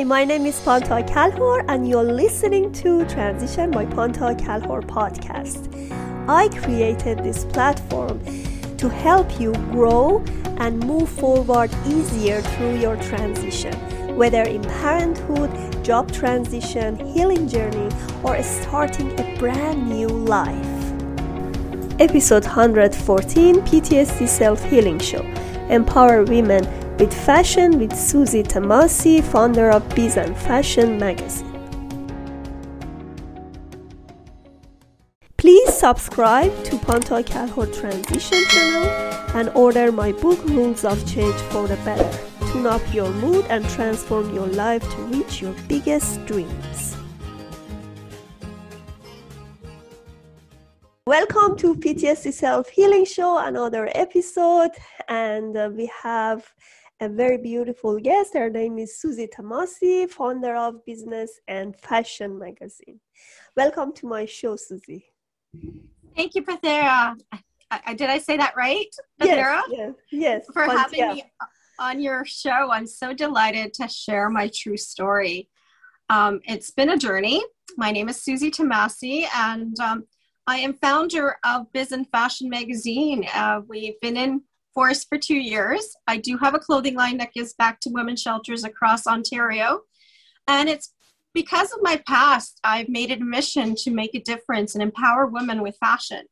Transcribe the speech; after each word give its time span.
Hi, 0.00 0.04
my 0.04 0.24
name 0.24 0.46
is 0.46 0.58
Panta 0.60 1.02
Kalhor, 1.02 1.62
and 1.68 1.86
you're 1.86 2.02
listening 2.02 2.72
to 2.72 3.04
Transition 3.04 3.70
by 3.70 3.84
Panta 3.84 4.34
Kalhor 4.34 4.80
podcast. 4.80 5.68
I 6.26 6.48
created 6.48 7.18
this 7.22 7.44
platform 7.44 8.18
to 8.78 8.88
help 8.88 9.38
you 9.38 9.52
grow 9.72 10.24
and 10.56 10.80
move 10.80 11.10
forward 11.10 11.70
easier 11.86 12.40
through 12.40 12.76
your 12.76 12.96
transition, 12.96 13.74
whether 14.16 14.40
in 14.40 14.62
parenthood, 14.62 15.84
job 15.84 16.10
transition, 16.10 16.96
healing 17.08 17.46
journey, 17.46 17.90
or 18.22 18.42
starting 18.42 19.12
a 19.20 19.38
brand 19.38 19.86
new 19.86 20.08
life. 20.08 22.00
Episode 22.00 22.46
114 22.46 23.56
PTSD 23.56 24.26
Self 24.26 24.64
Healing 24.64 24.98
Show 24.98 25.20
Empower 25.68 26.24
Women 26.24 26.64
with 27.00 27.14
Fashion 27.24 27.78
with 27.78 27.96
Susie 27.96 28.42
Tamasi, 28.42 29.24
founder 29.24 29.70
of 29.70 29.88
Biz 29.94 30.18
and 30.18 30.36
Fashion 30.36 30.98
magazine. 30.98 31.46
Please 35.38 35.72
subscribe 35.72 36.52
to 36.64 36.76
Panta 36.76 37.22
Kalhor 37.22 37.72
Transition 37.72 38.44
channel 38.48 38.84
and 39.34 39.48
order 39.54 39.90
my 39.90 40.12
book 40.12 40.44
Rules 40.44 40.84
of 40.84 40.98
Change 41.10 41.40
for 41.48 41.66
the 41.66 41.76
Better. 41.86 42.18
Tune 42.52 42.66
up 42.66 42.82
your 42.92 43.10
mood 43.14 43.46
and 43.48 43.66
transform 43.70 44.34
your 44.34 44.48
life 44.48 44.82
to 44.82 45.02
reach 45.04 45.40
your 45.40 45.54
biggest 45.68 46.22
dreams. 46.26 46.98
Welcome 51.06 51.56
to 51.56 51.76
PTSD 51.76 52.30
Self 52.34 52.68
Healing 52.68 53.06
Show, 53.06 53.38
another 53.38 53.88
episode, 53.94 54.72
and 55.08 55.56
uh, 55.56 55.70
we 55.74 55.90
have 56.02 56.44
a 57.00 57.08
very 57.08 57.38
beautiful 57.38 57.98
guest. 57.98 58.34
Her 58.34 58.50
name 58.50 58.78
is 58.78 59.00
Susie 59.00 59.26
Tamasi, 59.26 60.08
founder 60.10 60.54
of 60.54 60.84
Business 60.84 61.40
and 61.48 61.74
Fashion 61.74 62.38
magazine. 62.38 63.00
Welcome 63.56 63.94
to 63.94 64.06
my 64.06 64.26
show, 64.26 64.56
Susie. 64.56 65.06
Thank 66.14 66.34
you, 66.34 66.42
Pathera. 66.42 67.16
I, 67.32 67.40
I, 67.70 67.94
did 67.94 68.10
I 68.10 68.18
say 68.18 68.36
that 68.36 68.54
right, 68.54 68.94
Pathera? 69.18 69.62
Yes, 69.70 69.72
yes, 69.72 69.94
yes. 70.10 70.46
For 70.52 70.64
having 70.64 71.14
me 71.14 71.24
on 71.78 72.02
your 72.02 72.26
show. 72.26 72.70
I'm 72.70 72.86
so 72.86 73.14
delighted 73.14 73.72
to 73.74 73.88
share 73.88 74.28
my 74.28 74.50
true 74.54 74.76
story. 74.76 75.48
Um, 76.10 76.40
it's 76.44 76.70
been 76.70 76.90
a 76.90 76.98
journey. 76.98 77.42
My 77.78 77.92
name 77.92 78.10
is 78.10 78.20
Susie 78.20 78.50
Tamasi, 78.50 79.24
and 79.34 79.78
um, 79.80 80.04
I 80.46 80.58
am 80.58 80.74
founder 80.74 81.36
of 81.44 81.72
Biz 81.72 81.92
and 81.92 82.06
Fashion 82.10 82.50
magazine. 82.50 83.26
Uh, 83.34 83.62
we've 83.66 83.98
been 84.00 84.18
in 84.18 84.42
force 84.74 85.04
for 85.04 85.18
two 85.18 85.36
years. 85.36 85.94
I 86.06 86.16
do 86.16 86.36
have 86.38 86.54
a 86.54 86.58
clothing 86.58 86.94
line 86.94 87.18
that 87.18 87.32
gives 87.32 87.54
back 87.54 87.80
to 87.80 87.90
women's 87.90 88.22
shelters 88.22 88.64
across 88.64 89.06
Ontario. 89.06 89.82
And 90.46 90.68
it's 90.68 90.92
because 91.32 91.72
of 91.72 91.78
my 91.82 92.02
past, 92.06 92.58
I've 92.64 92.88
made 92.88 93.10
it 93.10 93.20
a 93.20 93.24
mission 93.24 93.74
to 93.76 93.90
make 93.90 94.14
a 94.14 94.20
difference 94.20 94.74
and 94.74 94.82
empower 94.82 95.26
women 95.26 95.62
with 95.62 95.76
fashion. 95.78 96.24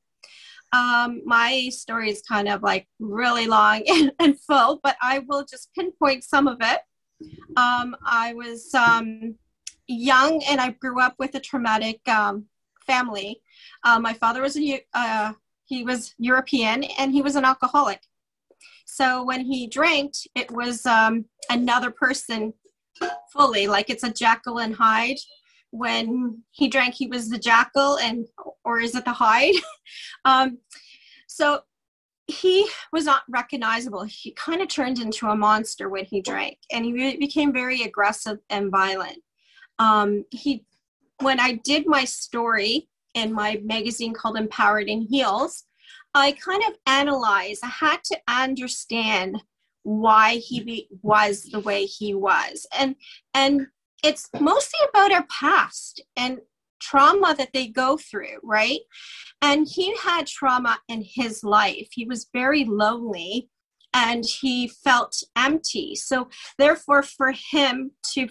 Um, 0.72 1.22
my 1.24 1.70
story 1.70 2.10
is 2.10 2.22
kind 2.28 2.48
of 2.48 2.62
like 2.62 2.86
really 2.98 3.46
long 3.46 3.82
and, 3.88 4.12
and, 4.18 4.38
full, 4.40 4.80
but 4.82 4.96
I 5.00 5.20
will 5.20 5.44
just 5.44 5.72
pinpoint 5.74 6.24
some 6.24 6.46
of 6.46 6.58
it. 6.60 6.80
Um, 7.56 7.96
I 8.04 8.34
was 8.34 8.72
um, 8.74 9.36
young 9.86 10.42
and 10.48 10.60
I 10.60 10.70
grew 10.72 11.00
up 11.00 11.14
with 11.18 11.34
a 11.34 11.40
traumatic 11.40 12.06
um, 12.08 12.46
family. 12.86 13.40
Uh, 13.82 13.98
my 13.98 14.12
father 14.12 14.42
was 14.42 14.56
a 14.56 14.84
uh, 14.94 15.32
he 15.64 15.84
was 15.84 16.14
European 16.18 16.84
and 16.98 17.12
he 17.12 17.22
was 17.22 17.36
an 17.36 17.44
alcoholic. 17.44 18.00
So 18.90 19.22
when 19.22 19.44
he 19.44 19.66
drank, 19.66 20.14
it 20.34 20.50
was 20.50 20.84
um, 20.86 21.26
another 21.50 21.90
person 21.90 22.54
fully, 23.30 23.66
like 23.66 23.90
it's 23.90 24.02
a 24.02 24.12
Jekyll 24.12 24.58
and 24.58 24.74
Hyde. 24.74 25.18
When 25.70 26.42
he 26.52 26.68
drank, 26.68 26.94
he 26.94 27.06
was 27.06 27.28
the 27.28 27.38
jackal, 27.38 27.98
and 27.98 28.26
or 28.64 28.80
is 28.80 28.94
it 28.94 29.04
the 29.04 29.12
Hyde? 29.12 29.54
um, 30.24 30.58
so 31.26 31.60
he 32.28 32.66
was 32.90 33.04
not 33.04 33.22
recognizable. 33.28 34.04
He 34.04 34.32
kind 34.32 34.62
of 34.62 34.68
turned 34.68 34.98
into 35.00 35.28
a 35.28 35.36
monster 35.36 35.90
when 35.90 36.06
he 36.06 36.22
drank, 36.22 36.56
and 36.72 36.86
he 36.86 37.16
became 37.18 37.52
very 37.52 37.82
aggressive 37.82 38.38
and 38.48 38.70
violent. 38.70 39.18
Um, 39.78 40.24
he, 40.30 40.64
when 41.20 41.38
I 41.38 41.60
did 41.62 41.86
my 41.86 42.06
story 42.06 42.88
in 43.12 43.34
my 43.34 43.60
magazine 43.62 44.14
called 44.14 44.38
Empowered 44.38 44.88
in 44.88 45.02
Heels, 45.02 45.64
I 46.18 46.32
kind 46.32 46.62
of 46.68 46.74
analyzed, 46.86 47.62
I 47.64 47.68
had 47.68 48.04
to 48.04 48.18
understand 48.28 49.42
why 49.82 50.36
he 50.36 50.60
be, 50.60 50.88
was 51.02 51.44
the 51.44 51.60
way 51.60 51.84
he 51.84 52.14
was. 52.14 52.66
And 52.78 52.96
and 53.34 53.68
it's 54.04 54.28
mostly 54.38 54.80
about 54.88 55.12
our 55.12 55.26
past 55.30 56.02
and 56.16 56.38
trauma 56.80 57.34
that 57.36 57.52
they 57.52 57.66
go 57.66 57.96
through, 57.96 58.38
right? 58.42 58.80
And 59.42 59.66
he 59.68 59.96
had 59.96 60.26
trauma 60.26 60.78
in 60.88 61.04
his 61.04 61.42
life. 61.42 61.88
He 61.92 62.04
was 62.04 62.28
very 62.32 62.64
lonely 62.64 63.48
and 63.92 64.24
he 64.40 64.68
felt 64.68 65.16
empty. 65.36 65.94
So 65.94 66.28
therefore 66.58 67.02
for 67.02 67.32
him 67.50 67.92
to 68.14 68.28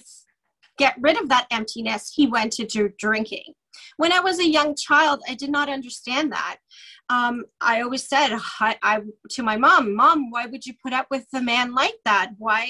get 0.77 0.95
rid 1.01 1.19
of 1.19 1.29
that 1.29 1.47
emptiness, 1.51 2.13
he 2.15 2.27
went 2.27 2.53
to 2.53 2.91
drinking. 2.97 3.53
When 3.97 4.11
I 4.11 4.19
was 4.19 4.39
a 4.39 4.49
young 4.49 4.75
child, 4.75 5.21
I 5.27 5.35
did 5.35 5.49
not 5.49 5.69
understand 5.69 6.31
that 6.31 6.57
um, 7.09 7.45
I 7.61 7.81
always 7.81 8.07
said 8.07 8.37
I, 8.59 8.77
I, 8.83 9.01
to 9.31 9.43
my 9.43 9.57
mom, 9.57 9.95
Mom, 9.95 10.29
why 10.29 10.45
would 10.45 10.65
you 10.65 10.73
put 10.83 10.93
up 10.93 11.07
with 11.09 11.25
a 11.33 11.41
man 11.41 11.73
like 11.73 11.97
that? 12.05 12.31
Why? 12.37 12.69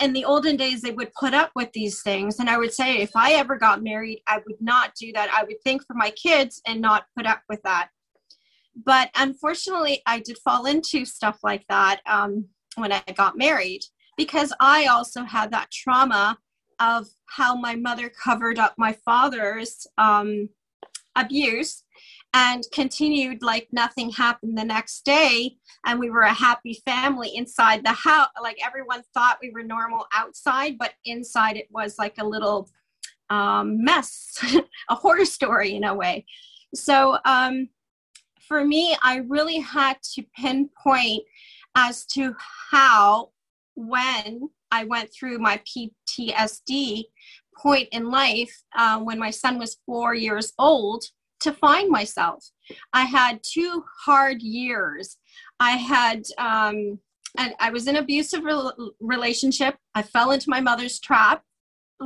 In 0.00 0.12
the 0.12 0.24
olden 0.24 0.56
days, 0.56 0.82
they 0.82 0.90
would 0.90 1.12
put 1.14 1.32
up 1.32 1.52
with 1.54 1.72
these 1.72 2.02
things, 2.02 2.40
and 2.40 2.50
I 2.50 2.58
would 2.58 2.72
say, 2.72 2.98
if 2.98 3.14
I 3.14 3.34
ever 3.34 3.56
got 3.56 3.84
married, 3.84 4.20
I 4.26 4.38
would 4.38 4.60
not 4.60 4.94
do 4.96 5.12
that. 5.12 5.30
I 5.32 5.44
would 5.44 5.62
think 5.62 5.86
for 5.86 5.94
my 5.94 6.10
kids 6.10 6.60
and 6.66 6.80
not 6.80 7.04
put 7.16 7.26
up 7.26 7.42
with 7.48 7.62
that. 7.62 7.88
But 8.74 9.10
unfortunately, 9.16 10.02
I 10.06 10.18
did 10.18 10.38
fall 10.38 10.66
into 10.66 11.04
stuff 11.04 11.38
like 11.44 11.64
that 11.68 12.00
um, 12.06 12.46
when 12.74 12.90
I 12.90 13.02
got 13.14 13.38
married 13.38 13.82
because 14.16 14.52
I 14.60 14.86
also 14.86 15.22
had 15.22 15.52
that 15.52 15.70
trauma 15.70 16.38
of 16.80 17.06
how 17.26 17.54
my 17.54 17.76
mother 17.76 18.10
covered 18.10 18.58
up 18.58 18.74
my 18.76 18.92
father's 19.04 19.86
um, 19.98 20.48
abuse 21.16 21.84
and 22.34 22.64
continued 22.72 23.42
like 23.42 23.68
nothing 23.72 24.10
happened 24.10 24.56
the 24.56 24.64
next 24.64 25.04
day 25.04 25.54
and 25.84 25.98
we 25.98 26.10
were 26.10 26.22
a 26.22 26.32
happy 26.32 26.80
family 26.86 27.36
inside 27.36 27.84
the 27.84 27.92
house 27.92 28.28
like 28.42 28.58
everyone 28.64 29.02
thought 29.12 29.38
we 29.42 29.50
were 29.50 29.62
normal 29.62 30.06
outside 30.14 30.78
but 30.78 30.92
inside 31.04 31.56
it 31.56 31.68
was 31.70 31.98
like 31.98 32.16
a 32.18 32.24
little 32.24 32.68
um, 33.28 33.82
mess 33.84 34.38
a 34.90 34.94
horror 34.94 35.24
story 35.24 35.74
in 35.74 35.84
a 35.84 35.94
way. 35.94 36.26
So 36.74 37.18
um, 37.24 37.68
for 38.52 38.64
me 38.64 38.96
i 39.02 39.16
really 39.28 39.58
had 39.58 39.96
to 40.02 40.22
pinpoint 40.36 41.22
as 41.74 42.04
to 42.04 42.34
how 42.70 43.30
when 43.76 44.48
i 44.70 44.84
went 44.84 45.10
through 45.12 45.38
my 45.38 45.60
ptsd 45.66 47.04
point 47.56 47.88
in 47.92 48.10
life 48.10 48.62
uh, 48.76 48.98
when 48.98 49.18
my 49.18 49.30
son 49.30 49.58
was 49.58 49.78
four 49.86 50.14
years 50.14 50.52
old 50.58 51.04
to 51.42 51.52
find 51.52 51.90
myself. 51.90 52.44
I 52.92 53.04
had 53.04 53.40
two 53.42 53.84
hard 54.04 54.42
years. 54.42 55.16
I 55.60 55.72
had, 55.72 56.24
um, 56.38 56.98
and 57.38 57.54
I 57.60 57.70
was 57.70 57.86
in 57.86 57.96
abusive 57.96 58.44
re- 58.44 58.72
relationship. 59.00 59.76
I 59.94 60.02
fell 60.02 60.32
into 60.32 60.50
my 60.50 60.60
mother's 60.60 61.00
trap 61.00 61.42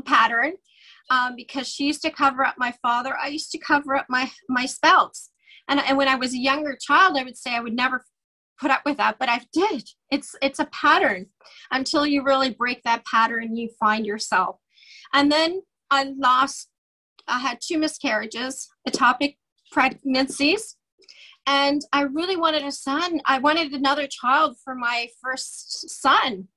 pattern 0.05 0.53
um, 1.11 1.37
because 1.37 1.69
she 1.69 1.87
used 1.87 2.03
to 2.03 2.11
cover 2.11 2.45
up 2.45 2.57
my 2.59 2.75
father. 2.83 3.17
I 3.17 3.29
used 3.29 3.51
to 3.53 3.59
cover 3.59 3.95
up 3.95 4.07
my 4.09 4.31
my 4.49 4.67
spouse. 4.67 5.31
And, 5.69 5.81
and 5.81 5.97
when 5.97 6.09
I 6.09 6.15
was 6.15 6.33
a 6.33 6.39
younger 6.39 6.77
child, 6.81 7.17
I 7.17 7.25
would 7.25 7.37
say 7.37 7.55
I 7.55 7.61
would 7.61 7.75
never 7.75 8.05
put 8.61 8.71
up 8.71 8.83
with 8.85 8.97
that, 8.99 9.17
but 9.19 9.29
I 9.29 9.41
did. 9.53 9.85
It's 10.11 10.35
it's 10.43 10.59
a 10.59 10.67
pattern. 10.67 11.27
Until 11.71 12.07
you 12.07 12.23
really 12.23 12.51
break 12.51 12.83
that 12.83 13.05
pattern, 13.05 13.57
you 13.57 13.69
find 13.81 14.07
yourself. 14.07 14.57
And 15.13 15.31
then 15.31 15.63
I 15.91 16.13
lost 16.19 16.69
I 17.29 17.39
had 17.39 17.59
two 17.61 17.79
miscarriages, 17.79 18.69
ectopic 18.89 19.37
pregnancies, 19.73 20.77
and 21.47 21.83
I 21.93 22.03
really 22.03 22.37
wanted 22.37 22.65
a 22.65 22.73
son. 22.73 23.21
I 23.25 23.39
wanted 23.39 23.73
another 23.73 24.07
child 24.09 24.57
for 24.65 24.75
my 24.75 25.09
first 25.23 25.89
son. 26.03 26.49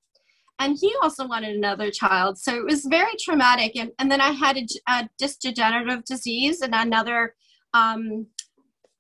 And 0.58 0.78
he 0.80 0.94
also 1.02 1.26
wanted 1.28 1.56
another 1.56 1.90
child. 1.90 2.38
So 2.38 2.56
it 2.56 2.66
was 2.66 2.86
very 2.86 3.14
traumatic. 3.20 3.78
And, 3.78 3.92
and 3.98 4.12
then 4.12 4.20
I 4.20 4.32
had 4.32 4.58
a, 4.58 4.68
a 4.90 5.10
degenerative 5.40 6.04
disease 6.04 6.62
and 6.62 6.76
another 6.76 7.36
um, 7.74 8.28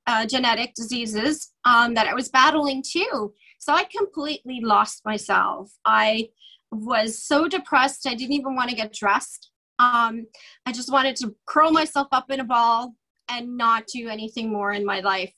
uh, 0.07 0.25
genetic 0.25 0.73
diseases 0.73 1.51
um, 1.65 1.95
that 1.95 2.07
I 2.07 2.13
was 2.13 2.29
battling 2.29 2.83
too. 2.87 3.33
So 3.59 3.73
I 3.73 3.83
completely 3.83 4.61
lost 4.61 5.03
myself. 5.05 5.71
I 5.85 6.29
was 6.71 7.21
so 7.21 7.47
depressed, 7.47 8.07
I 8.07 8.15
didn't 8.15 8.33
even 8.33 8.55
want 8.55 8.69
to 8.69 8.75
get 8.75 8.93
dressed. 8.93 9.51
Um, 9.79 10.27
I 10.65 10.71
just 10.71 10.91
wanted 10.91 11.15
to 11.17 11.35
curl 11.45 11.71
myself 11.71 12.07
up 12.11 12.29
in 12.29 12.41
a 12.41 12.45
ball 12.45 12.93
and 13.29 13.57
not 13.57 13.87
do 13.87 14.09
anything 14.09 14.51
more 14.51 14.73
in 14.73 14.85
my 14.85 14.99
life 14.99 15.33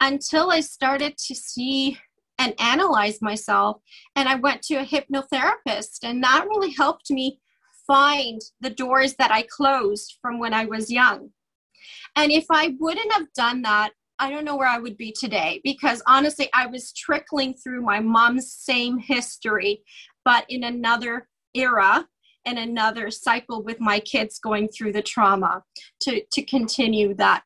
until 0.00 0.50
I 0.50 0.60
started 0.60 1.16
to 1.16 1.34
see 1.34 1.98
and 2.38 2.54
analyze 2.60 3.20
myself. 3.20 3.80
And 4.14 4.28
I 4.28 4.36
went 4.36 4.62
to 4.62 4.76
a 4.76 4.86
hypnotherapist, 4.86 5.98
and 6.04 6.22
that 6.22 6.46
really 6.46 6.72
helped 6.72 7.10
me 7.10 7.40
find 7.86 8.40
the 8.60 8.70
doors 8.70 9.14
that 9.14 9.32
I 9.32 9.42
closed 9.42 10.18
from 10.20 10.38
when 10.38 10.54
I 10.54 10.66
was 10.66 10.90
young. 10.90 11.30
And 12.14 12.30
if 12.30 12.44
I 12.50 12.74
wouldn't 12.78 13.12
have 13.14 13.32
done 13.34 13.62
that, 13.62 13.92
I 14.18 14.30
don't 14.30 14.44
know 14.44 14.56
where 14.56 14.68
I 14.68 14.78
would 14.78 14.96
be 14.96 15.14
today 15.18 15.60
because 15.62 16.02
honestly, 16.06 16.50
I 16.52 16.66
was 16.66 16.92
trickling 16.92 17.54
through 17.54 17.82
my 17.82 18.00
mom's 18.00 18.52
same 18.52 18.98
history, 18.98 19.82
but 20.24 20.44
in 20.48 20.64
another 20.64 21.28
era 21.54 22.06
and 22.48 22.58
another 22.58 23.10
cycle 23.10 23.62
with 23.62 23.78
my 23.78 24.00
kids 24.00 24.38
going 24.38 24.68
through 24.68 24.92
the 24.92 25.02
trauma 25.02 25.62
to, 26.00 26.22
to 26.32 26.42
continue 26.42 27.12
that 27.14 27.42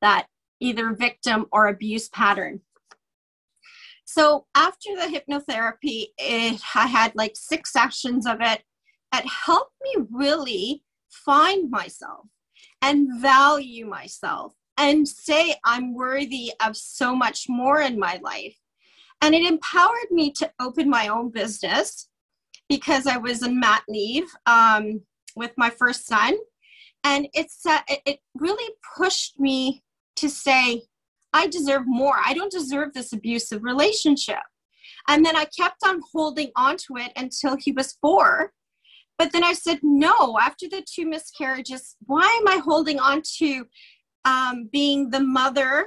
that 0.00 0.26
either 0.60 0.94
victim 0.94 1.46
or 1.50 1.66
abuse 1.66 2.08
pattern. 2.10 2.60
So 4.04 4.46
after 4.54 4.90
the 4.94 5.18
hypnotherapy, 5.18 6.08
it, 6.18 6.60
I 6.74 6.86
had 6.86 7.12
like 7.16 7.32
six 7.34 7.72
sessions 7.72 8.26
of 8.26 8.36
it. 8.40 8.62
It 9.14 9.26
helped 9.26 9.74
me 9.82 10.04
really 10.12 10.84
find 11.10 11.70
myself 11.70 12.26
and 12.82 13.20
value 13.20 13.86
myself 13.86 14.52
and 14.76 15.08
say 15.08 15.56
I'm 15.64 15.94
worthy 15.94 16.52
of 16.64 16.76
so 16.76 17.16
much 17.16 17.46
more 17.48 17.80
in 17.80 17.98
my 17.98 18.20
life. 18.22 18.56
And 19.22 19.34
it 19.34 19.46
empowered 19.46 20.10
me 20.10 20.30
to 20.32 20.52
open 20.60 20.88
my 20.88 21.08
own 21.08 21.30
business 21.30 22.08
because 22.68 23.06
I 23.06 23.16
was 23.16 23.42
in 23.42 23.60
mat 23.60 23.82
leave 23.88 24.28
um, 24.46 25.02
with 25.36 25.52
my 25.56 25.70
first 25.70 26.06
son. 26.06 26.34
And 27.04 27.28
it's 27.34 27.66
uh, 27.66 27.80
it 27.88 28.20
really 28.34 28.72
pushed 28.96 29.38
me 29.38 29.82
to 30.16 30.28
say, 30.28 30.82
I 31.32 31.48
deserve 31.48 31.82
more. 31.86 32.16
I 32.24 32.32
don't 32.32 32.52
deserve 32.52 32.94
this 32.94 33.12
abusive 33.12 33.62
relationship. 33.62 34.38
And 35.08 35.24
then 35.24 35.36
I 35.36 35.44
kept 35.44 35.86
on 35.86 36.00
holding 36.12 36.50
on 36.56 36.76
to 36.78 36.96
it 36.96 37.12
until 37.16 37.56
he 37.56 37.72
was 37.72 37.98
four. 38.00 38.52
But 39.18 39.32
then 39.32 39.44
I 39.44 39.52
said, 39.52 39.80
no, 39.82 40.38
after 40.40 40.68
the 40.68 40.84
two 40.88 41.06
miscarriages, 41.06 41.96
why 42.06 42.24
am 42.40 42.48
I 42.48 42.60
holding 42.62 42.98
on 42.98 43.22
to 43.38 43.66
um, 44.24 44.68
being 44.72 45.10
the 45.10 45.20
mother 45.20 45.86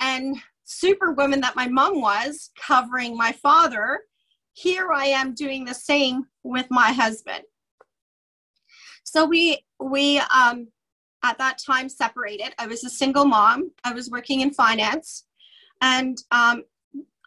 and 0.00 0.36
superwoman 0.64 1.40
that 1.40 1.56
my 1.56 1.68
mom 1.68 2.00
was, 2.00 2.50
covering 2.60 3.16
my 3.16 3.32
father? 3.32 4.00
Here 4.52 4.92
I 4.92 5.06
am 5.06 5.34
doing 5.34 5.64
the 5.64 5.74
same 5.74 6.26
with 6.42 6.66
my 6.70 6.92
husband. 6.92 7.42
So 9.04 9.24
we 9.24 9.64
we 9.80 10.18
um, 10.18 10.68
at 11.22 11.38
that 11.38 11.58
time 11.64 11.88
separated. 11.88 12.54
I 12.58 12.66
was 12.66 12.84
a 12.84 12.90
single 12.90 13.24
mom. 13.24 13.70
I 13.84 13.92
was 13.92 14.10
working 14.10 14.40
in 14.40 14.52
finance, 14.52 15.26
and 15.80 16.18
um, 16.30 16.64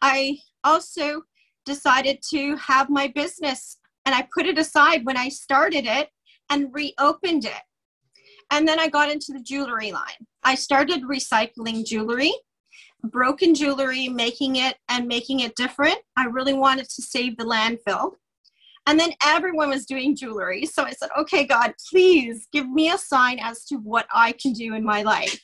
I 0.01 0.39
also 0.63 1.23
decided 1.65 2.19
to 2.29 2.55
have 2.57 2.89
my 2.89 3.07
business 3.07 3.77
and 4.05 4.13
I 4.13 4.27
put 4.33 4.45
it 4.45 4.57
aside 4.57 5.05
when 5.05 5.17
I 5.17 5.29
started 5.29 5.85
it 5.85 6.09
and 6.49 6.73
reopened 6.73 7.45
it. 7.45 7.61
And 8.51 8.67
then 8.67 8.79
I 8.79 8.87
got 8.87 9.09
into 9.09 9.33
the 9.33 9.41
jewelry 9.41 9.91
line. 9.91 10.27
I 10.43 10.53
started 10.53 11.03
recycling 11.03 11.85
jewelry, 11.85 12.33
broken 13.09 13.53
jewelry, 13.53 14.09
making 14.09 14.57
it 14.57 14.77
and 14.89 15.07
making 15.07 15.41
it 15.41 15.55
different. 15.55 15.97
I 16.17 16.25
really 16.25 16.53
wanted 16.53 16.89
to 16.89 17.01
save 17.01 17.37
the 17.37 17.45
landfill. 17.45 18.13
And 18.87 18.99
then 18.99 19.11
everyone 19.23 19.69
was 19.69 19.85
doing 19.85 20.15
jewelry. 20.15 20.65
So 20.65 20.83
I 20.83 20.91
said, 20.91 21.09
okay, 21.17 21.45
God, 21.45 21.73
please 21.89 22.47
give 22.51 22.69
me 22.69 22.91
a 22.91 22.97
sign 22.97 23.39
as 23.41 23.65
to 23.65 23.77
what 23.77 24.05
I 24.13 24.33
can 24.33 24.53
do 24.53 24.75
in 24.75 24.83
my 24.83 25.01
life 25.01 25.39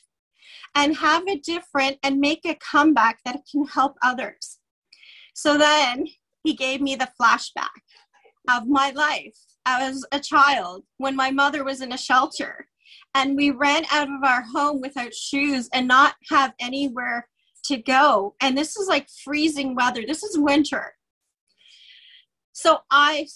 and 0.74 0.96
have 0.96 1.24
it 1.26 1.42
different 1.42 1.98
and 2.02 2.20
make 2.20 2.40
a 2.44 2.54
comeback 2.56 3.18
that 3.24 3.40
can 3.50 3.64
help 3.66 3.96
others. 4.02 4.58
So 5.34 5.58
then 5.58 6.06
he 6.44 6.54
gave 6.54 6.80
me 6.80 6.94
the 6.94 7.08
flashback 7.20 7.68
of 8.50 8.68
my 8.68 8.90
life 8.90 9.36
as 9.66 10.04
a 10.12 10.20
child 10.20 10.84
when 10.98 11.16
my 11.16 11.30
mother 11.30 11.64
was 11.64 11.80
in 11.80 11.92
a 11.92 11.98
shelter 11.98 12.66
and 13.14 13.36
we 13.36 13.50
ran 13.50 13.84
out 13.90 14.08
of 14.08 14.24
our 14.24 14.42
home 14.42 14.80
without 14.80 15.14
shoes 15.14 15.68
and 15.72 15.86
not 15.86 16.14
have 16.30 16.52
anywhere 16.60 17.28
to 17.64 17.76
go. 17.78 18.34
And 18.40 18.56
this 18.56 18.76
is 18.76 18.88
like 18.88 19.08
freezing 19.24 19.74
weather. 19.74 20.02
This 20.06 20.22
is 20.22 20.38
winter. 20.38 20.94
So 22.52 22.78
I 22.90 23.26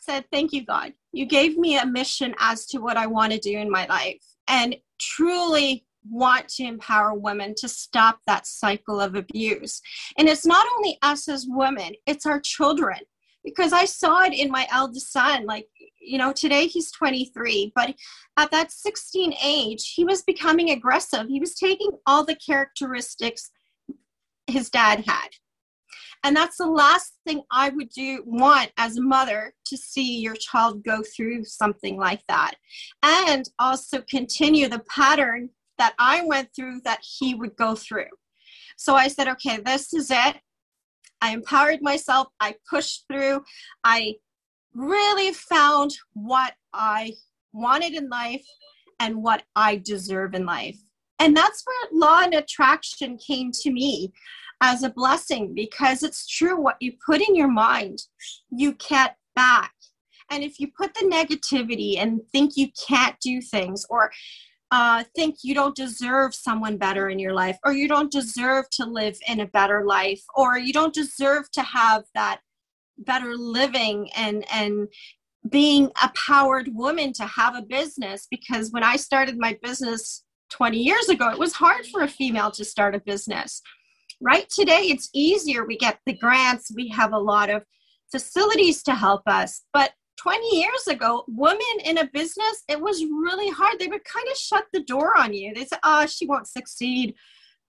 said, 0.00 0.24
Thank 0.30 0.52
you, 0.52 0.64
God. 0.64 0.92
You 1.12 1.26
gave 1.26 1.56
me 1.56 1.78
a 1.78 1.86
mission 1.86 2.34
as 2.38 2.66
to 2.66 2.78
what 2.78 2.96
I 2.96 3.06
want 3.06 3.32
to 3.32 3.38
do 3.38 3.56
in 3.56 3.70
my 3.70 3.86
life 3.86 4.22
and 4.48 4.76
truly 5.00 5.86
want 6.10 6.48
to 6.48 6.64
empower 6.64 7.14
women 7.14 7.54
to 7.56 7.68
stop 7.68 8.18
that 8.26 8.46
cycle 8.46 9.00
of 9.00 9.14
abuse. 9.14 9.80
And 10.18 10.28
it's 10.28 10.44
not 10.44 10.66
only 10.76 10.98
us 11.02 11.28
as 11.28 11.46
women, 11.48 11.92
it's 12.06 12.26
our 12.26 12.40
children. 12.40 12.98
Because 13.42 13.74
I 13.74 13.84
saw 13.84 14.22
it 14.22 14.32
in 14.32 14.50
my 14.50 14.66
eldest 14.72 15.12
son. 15.12 15.44
Like, 15.44 15.68
you 16.00 16.16
know, 16.16 16.32
today 16.32 16.66
he's 16.66 16.90
23, 16.92 17.72
but 17.74 17.94
at 18.38 18.50
that 18.52 18.72
16 18.72 19.34
age, 19.42 19.92
he 19.94 20.02
was 20.02 20.22
becoming 20.22 20.70
aggressive. 20.70 21.26
He 21.28 21.40
was 21.40 21.54
taking 21.54 21.90
all 22.06 22.24
the 22.24 22.36
characteristics 22.36 23.50
his 24.54 24.70
dad 24.70 25.04
had. 25.06 25.28
And 26.22 26.34
that's 26.34 26.56
the 26.56 26.66
last 26.66 27.18
thing 27.26 27.42
i 27.50 27.68
would 27.68 27.90
do 27.90 28.22
want 28.26 28.72
as 28.78 28.96
a 28.96 29.02
mother 29.02 29.52
to 29.66 29.76
see 29.76 30.20
your 30.20 30.34
child 30.34 30.82
go 30.82 31.02
through 31.14 31.44
something 31.44 31.98
like 31.98 32.22
that. 32.28 32.54
And 33.02 33.44
also 33.58 34.02
continue 34.08 34.68
the 34.68 34.82
pattern 34.88 35.50
that 35.78 35.94
i 35.98 36.24
went 36.24 36.48
through 36.54 36.80
that 36.84 37.00
he 37.18 37.34
would 37.34 37.56
go 37.56 37.74
through. 37.74 38.12
So 38.76 38.94
i 38.94 39.08
said 39.08 39.28
okay 39.28 39.58
this 39.58 39.92
is 39.92 40.10
it. 40.10 40.36
I 41.20 41.32
empowered 41.32 41.80
myself. 41.80 42.28
I 42.40 42.54
pushed 42.68 43.04
through. 43.10 43.42
I 43.82 44.14
really 44.74 45.32
found 45.32 45.90
what 46.14 46.54
i 46.72 47.12
wanted 47.52 47.92
in 47.94 48.08
life 48.08 48.44
and 48.98 49.22
what 49.22 49.42
i 49.54 49.76
deserve 49.76 50.34
in 50.34 50.46
life. 50.46 50.78
And 51.18 51.36
that's 51.36 51.62
where 51.64 52.00
law 52.00 52.20
and 52.22 52.34
attraction 52.34 53.18
came 53.18 53.50
to 53.62 53.70
me 53.70 54.12
as 54.60 54.82
a 54.82 54.90
blessing 54.90 55.54
because 55.54 56.02
it's 56.02 56.26
true 56.26 56.60
what 56.60 56.76
you 56.80 56.92
put 57.04 57.20
in 57.20 57.34
your 57.34 57.50
mind, 57.50 57.98
you 58.50 58.76
get 58.88 59.16
back. 59.34 59.72
And 60.30 60.42
if 60.42 60.58
you 60.58 60.68
put 60.76 60.94
the 60.94 61.06
negativity 61.06 61.98
and 61.98 62.20
think 62.32 62.56
you 62.56 62.68
can't 62.88 63.16
do 63.20 63.40
things 63.40 63.84
or 63.90 64.10
uh, 64.70 65.04
think 65.14 65.36
you 65.42 65.54
don't 65.54 65.76
deserve 65.76 66.34
someone 66.34 66.76
better 66.76 67.08
in 67.08 67.18
your 67.18 67.34
life, 67.34 67.56
or 67.64 67.72
you 67.72 67.86
don't 67.86 68.10
deserve 68.10 68.64
to 68.70 68.84
live 68.84 69.16
in 69.28 69.40
a 69.40 69.46
better 69.46 69.84
life, 69.84 70.22
or 70.34 70.58
you 70.58 70.72
don't 70.72 70.94
deserve 70.94 71.48
to 71.52 71.62
have 71.62 72.02
that 72.14 72.40
better 72.98 73.36
living 73.36 74.08
and 74.16 74.44
and 74.52 74.88
being 75.50 75.90
a 76.02 76.10
powered 76.16 76.68
woman 76.74 77.12
to 77.12 77.24
have 77.24 77.54
a 77.54 77.62
business 77.62 78.26
because 78.30 78.70
when 78.70 78.82
I 78.82 78.96
started 78.96 79.36
my 79.38 79.58
business 79.62 80.24
20 80.50 80.78
years 80.78 81.08
ago, 81.08 81.28
it 81.30 81.38
was 81.38 81.52
hard 81.52 81.86
for 81.86 82.02
a 82.02 82.08
female 82.08 82.50
to 82.52 82.64
start 82.64 82.94
a 82.94 83.00
business 83.00 83.60
right? 84.20 84.48
Today 84.48 84.82
it's 84.84 85.10
easier. 85.12 85.64
We 85.64 85.76
get 85.76 85.98
the 86.06 86.14
grants. 86.14 86.72
We 86.74 86.88
have 86.88 87.12
a 87.12 87.18
lot 87.18 87.50
of 87.50 87.64
facilities 88.10 88.82
to 88.84 88.94
help 88.94 89.22
us. 89.26 89.62
But 89.72 89.92
20 90.18 90.56
years 90.56 90.86
ago 90.88 91.24
women 91.26 91.60
in 91.84 91.98
a 91.98 92.10
business 92.12 92.62
it 92.68 92.80
was 92.80 93.04
really 93.04 93.50
hard. 93.50 93.78
They 93.78 93.88
would 93.88 94.04
kind 94.04 94.26
of 94.30 94.36
shut 94.36 94.64
the 94.72 94.82
door 94.82 95.18
on 95.18 95.34
you. 95.34 95.52
They 95.54 95.64
said 95.64 95.80
oh 95.82 96.06
she 96.06 96.26
won't 96.26 96.48
succeed. 96.48 97.14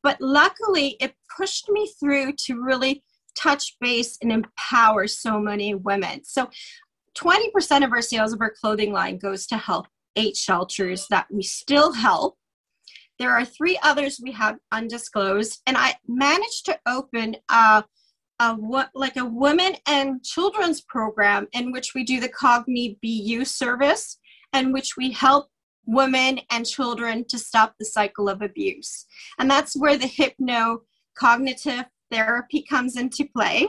But 0.04 0.22
luckily 0.22 0.98
it 1.00 1.14
pushed 1.36 1.70
me 1.70 1.92
through 2.00 2.34
to 2.46 2.62
really 2.62 3.04
touch 3.36 3.76
base 3.82 4.18
and 4.22 4.32
empower 4.32 5.08
so 5.08 5.40
many 5.40 5.76
women. 5.76 6.24
So 6.24 6.50
20% 7.18 7.86
of 7.86 7.92
our 7.92 8.02
sales 8.02 8.34
of 8.34 8.42
our 8.42 8.52
clothing 8.52 8.92
line 8.92 9.18
goes 9.18 9.48
to 9.48 9.58
help 9.58 9.88
eight 10.16 10.36
shelters 10.36 11.08
that 11.10 11.28
we 11.32 11.44
still 11.44 11.94
help 11.94 12.38
there 13.20 13.32
are 13.32 13.46
three 13.46 13.80
others 13.84 14.20
we 14.22 14.32
have 14.34 14.58
undisclosed, 14.72 15.62
and 15.66 15.78
I 15.78 15.96
managed 16.08 16.66
to 16.66 16.80
open 16.88 17.36
a, 17.50 17.84
a 18.40 18.58
like 18.94 19.18
a 19.18 19.26
women 19.26 19.76
and 19.88 20.24
children's 20.24 20.82
program 20.82 21.48
in 21.54 21.72
which 21.72 21.94
we 21.94 22.04
do 22.04 22.20
the 22.20 22.30
Cogni 22.30 22.98
BU 23.02 23.46
service, 23.46 24.20
and 24.54 24.74
which 24.74 24.98
we 24.98 25.12
help 25.12 25.48
women 25.86 26.40
and 26.50 26.66
children 26.66 27.26
to 27.30 27.38
stop 27.38 27.76
the 27.80 27.86
cycle 27.86 28.28
of 28.28 28.42
abuse. 28.42 29.06
And 29.38 29.50
that's 29.50 29.76
where 29.76 29.98
the 29.98 30.08
hypno 30.08 30.82
cognitive 31.18 31.86
therapy 32.12 32.64
comes 32.68 32.98
into 32.98 33.28
play 33.36 33.68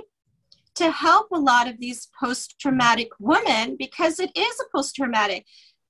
to 0.77 0.91
help 0.91 1.29
a 1.33 1.39
lot 1.39 1.69
of 1.69 1.79
these 1.81 2.09
post 2.19 2.57
traumatic 2.61 3.09
women 3.19 3.77
because 3.79 4.21
it 4.21 4.31
is 4.37 4.61
a 4.61 4.77
post 4.77 4.95
traumatic. 4.95 5.45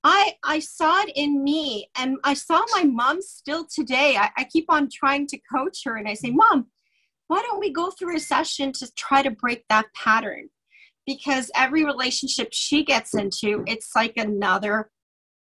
I 0.09 0.35
I 0.45 0.61
saw 0.61 1.01
it 1.03 1.11
in 1.17 1.43
me, 1.43 1.91
and 1.97 2.17
I 2.23 2.35
saw 2.35 2.63
my 2.73 2.85
mom 2.85 3.21
still 3.21 3.67
today. 3.67 4.17
I, 4.17 4.31
I 4.37 4.45
keep 4.45 4.67
on 4.69 4.89
trying 4.89 5.27
to 5.27 5.39
coach 5.53 5.81
her, 5.85 5.97
and 5.97 6.07
I 6.07 6.15
say, 6.15 6.31
"Mom, 6.31 6.69
why 7.27 7.43
don't 7.43 7.59
we 7.59 7.73
go 7.73 7.91
through 7.91 8.17
a 8.17 8.21
session 8.21 8.71
to 8.75 8.89
try 8.95 9.23
to 9.23 9.33
break 9.33 9.65
that 9.69 9.87
pattern?" 9.97 10.49
Because 11.07 11.51
every 11.57 11.85
relationship 11.85 12.51
she 12.53 12.85
gets 12.85 13.15
into, 13.15 13.65
it's 13.67 13.97
like 13.97 14.17
another 14.17 14.91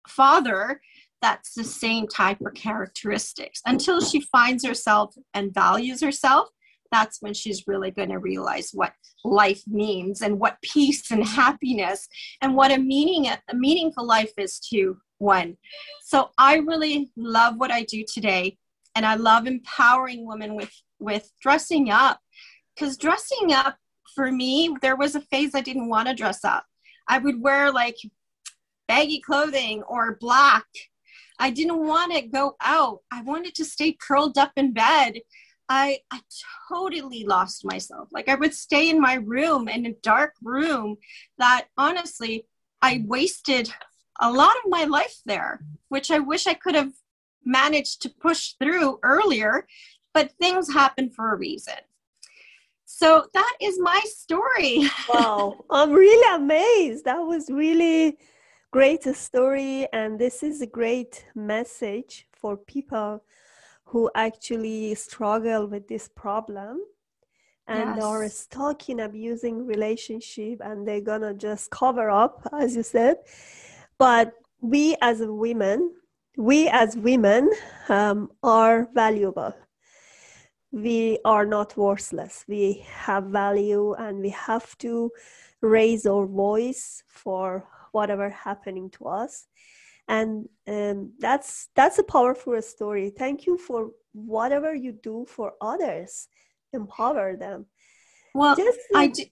father 0.08 0.82
that's 1.20 1.56
the 1.56 1.64
same 1.64 2.08
type 2.08 2.40
of 2.42 2.54
characteristics 2.54 3.60
until 3.66 4.02
she 4.02 4.22
finds 4.22 4.64
herself 4.64 5.16
and 5.34 5.54
values 5.54 6.02
herself 6.02 6.50
that's 6.94 7.22
when 7.22 7.34
she's 7.34 7.68
really 7.68 7.92
going 7.92 8.10
to 8.10 8.20
realize 8.20 8.72
what 8.74 8.94
life 9.24 9.64
means 9.68 10.22
and 10.22 10.40
what 10.40 10.62
peace 10.62 11.12
and 11.12 11.26
happiness 11.26 12.08
and 12.42 12.56
what 12.56 12.72
a 12.72 12.78
meaning 12.78 13.28
a 13.28 13.40
meaningful 13.56 14.06
life 14.06 14.34
is 14.38 14.60
to 14.60 14.98
one. 15.18 15.58
So 16.04 16.30
I 16.38 16.58
really 16.58 17.12
love 17.16 17.56
what 17.58 17.72
I 17.72 17.84
do 17.84 18.04
today 18.12 18.58
and 18.96 19.06
I 19.06 19.16
love 19.16 19.48
empowering 19.48 20.28
women 20.28 20.56
with 20.56 20.72
with 21.00 21.32
dressing 21.42 21.90
up 21.90 22.20
cuz 22.78 22.98
dressing 22.98 23.54
up 23.54 23.78
for 24.16 24.32
me 24.32 24.76
there 24.82 24.96
was 24.96 25.16
a 25.16 25.22
phase 25.22 25.56
I 25.56 25.62
didn't 25.62 25.90
want 25.90 26.08
to 26.08 26.14
dress 26.14 26.44
up. 26.44 26.66
I 27.08 27.18
would 27.18 27.42
wear 27.42 27.72
like 27.72 27.98
baggy 28.88 29.20
clothing 29.20 29.84
or 29.84 30.18
black. 30.20 30.66
I 31.40 31.50
didn't 31.50 31.86
want 31.86 32.14
to 32.14 32.22
go 32.22 32.56
out. 32.62 33.00
I 33.12 33.22
wanted 33.22 33.56
to 33.56 33.66
stay 33.66 33.94
curled 33.94 34.38
up 34.38 34.52
in 34.56 34.72
bed 34.74 35.20
I, 35.74 35.98
I 36.12 36.20
totally 36.70 37.26
lost 37.26 37.66
myself. 37.66 38.10
Like 38.12 38.30
I 38.30 38.36
would 38.36 38.54
stay 38.54 38.92
in 38.92 39.02
my 39.02 39.16
room 39.16 39.68
in 39.68 39.88
a 39.88 40.00
dark 40.04 40.34
room 40.44 40.98
that 41.40 41.66
honestly, 41.80 42.46
I 42.84 43.04
wasted 43.08 43.74
a 44.22 44.32
lot 44.32 44.56
of 44.64 44.70
my 44.70 44.84
life 44.84 45.16
there, 45.26 45.62
which 45.90 46.12
I 46.12 46.20
wish 46.20 46.46
I 46.46 46.54
could 46.54 46.76
have 46.76 46.94
managed 47.44 48.04
to 48.04 48.10
push 48.10 48.54
through 48.60 49.00
earlier, 49.02 49.66
but 50.14 50.34
things 50.34 50.72
happen 50.72 51.10
for 51.10 51.34
a 51.34 51.38
reason. 51.38 51.82
So 52.86 53.26
that 53.34 53.56
is 53.60 53.80
my 53.80 54.00
story. 54.06 54.88
wow, 55.10 55.56
I'm 55.72 55.92
really 55.92 56.36
amazed. 56.36 57.06
That 57.06 57.26
was 57.26 57.50
really 57.50 58.20
great 58.70 59.04
story 59.16 59.88
and 59.92 60.20
this 60.20 60.44
is 60.44 60.62
a 60.62 60.68
great 60.68 61.26
message 61.34 62.28
for 62.32 62.58
people 62.58 63.24
who 63.94 64.10
actually 64.16 64.96
struggle 64.96 65.68
with 65.68 65.88
this 65.88 66.10
problem 66.10 66.82
and 67.68 67.96
yes. 67.96 68.04
are 68.04 68.28
stuck 68.28 68.90
in 68.90 69.02
abusing 69.02 69.68
relationship 69.68 70.60
and 70.62 70.88
they're 70.88 71.00
gonna 71.00 71.32
just 71.32 71.70
cover 71.70 72.10
up 72.10 72.42
as 72.60 72.76
you 72.76 72.82
said. 72.82 73.18
But 74.00 74.34
we 74.62 74.96
as 75.00 75.22
women 75.22 75.92
we 76.38 76.68
as 76.70 76.98
women 76.98 77.52
um, 77.88 78.32
are 78.42 78.90
valuable. 78.96 79.54
We 80.72 81.20
are 81.24 81.46
not 81.46 81.78
worthless. 81.78 82.46
We 82.48 82.84
have 82.90 83.26
value 83.26 83.94
and 83.94 84.18
we 84.18 84.30
have 84.30 84.76
to 84.80 85.12
raise 85.62 86.08
our 86.08 86.26
voice 86.26 87.04
for 87.08 87.68
whatever 87.92 88.32
happening 88.32 88.90
to 88.98 89.06
us 89.06 89.46
and 90.08 90.48
um, 90.68 91.14
that's 91.20 91.70
that's 91.76 92.00
a 92.00 92.04
powerful 92.04 92.62
story. 92.62 93.10
Thank 93.10 93.46
you 93.46 93.58
for 93.58 93.92
whatever 94.14 94.74
you 94.76 94.92
do 94.92 95.26
for 95.28 95.54
others 95.62 96.28
empower 96.74 97.36
them. 97.36 97.66
Well 98.34 98.56
Just, 98.56 98.80
i 98.96 99.08
do 99.08 99.24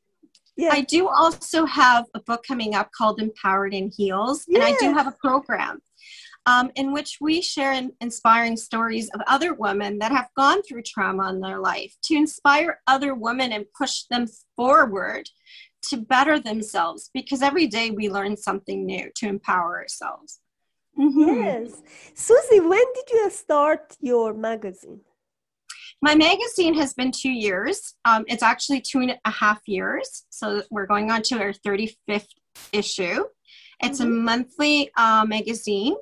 yeah. 0.57 0.69
i 0.71 0.81
do 0.81 1.07
also 1.07 1.65
have 1.65 2.05
a 2.13 2.19
book 2.19 2.43
coming 2.47 2.75
up 2.75 2.89
called 2.95 3.19
empowered 3.19 3.73
in 3.73 3.89
heels 3.89 4.45
and 4.47 4.63
i 4.63 4.75
do 4.79 4.93
have 4.93 5.07
a 5.07 5.15
program 5.19 5.81
um, 6.45 6.71
in 6.75 6.91
which 6.91 7.17
we 7.21 7.41
share 7.41 7.71
in, 7.71 7.91
inspiring 8.01 8.57
stories 8.57 9.09
of 9.13 9.21
other 9.27 9.53
women 9.53 9.99
that 9.99 10.11
have 10.11 10.27
gone 10.35 10.61
through 10.63 10.83
trauma 10.83 11.29
in 11.29 11.39
their 11.39 11.59
life 11.59 11.95
to 12.03 12.15
inspire 12.15 12.79
other 12.85 13.15
women 13.15 13.51
and 13.51 13.65
push 13.77 14.03
them 14.09 14.27
forward 14.55 15.29
to 15.89 15.97
better 15.97 16.39
themselves 16.39 17.09
because 17.13 17.41
every 17.41 17.65
day 17.65 17.89
we 17.89 18.09
learn 18.09 18.37
something 18.37 18.85
new 18.85 19.09
to 19.15 19.27
empower 19.27 19.79
ourselves 19.79 20.40
Mm-hmm. 20.97 21.43
Yes. 21.43 21.81
Susie, 22.13 22.59
when 22.59 22.83
did 22.95 23.09
you 23.11 23.29
start 23.29 23.95
your 24.01 24.33
magazine? 24.33 25.01
My 26.01 26.15
magazine 26.15 26.73
has 26.75 26.93
been 26.93 27.11
two 27.11 27.31
years. 27.31 27.93
Um, 28.05 28.25
it's 28.27 28.43
actually 28.43 28.81
two 28.81 28.99
and 28.99 29.17
a 29.23 29.31
half 29.31 29.61
years. 29.67 30.25
So 30.29 30.63
we're 30.71 30.87
going 30.87 31.11
on 31.11 31.21
to 31.23 31.39
our 31.39 31.53
35th 31.53 32.27
issue. 32.73 33.23
It's 33.83 33.99
mm-hmm. 33.99 34.11
a 34.11 34.21
monthly 34.31 34.91
uh, 34.97 35.25
magazine 35.27 35.95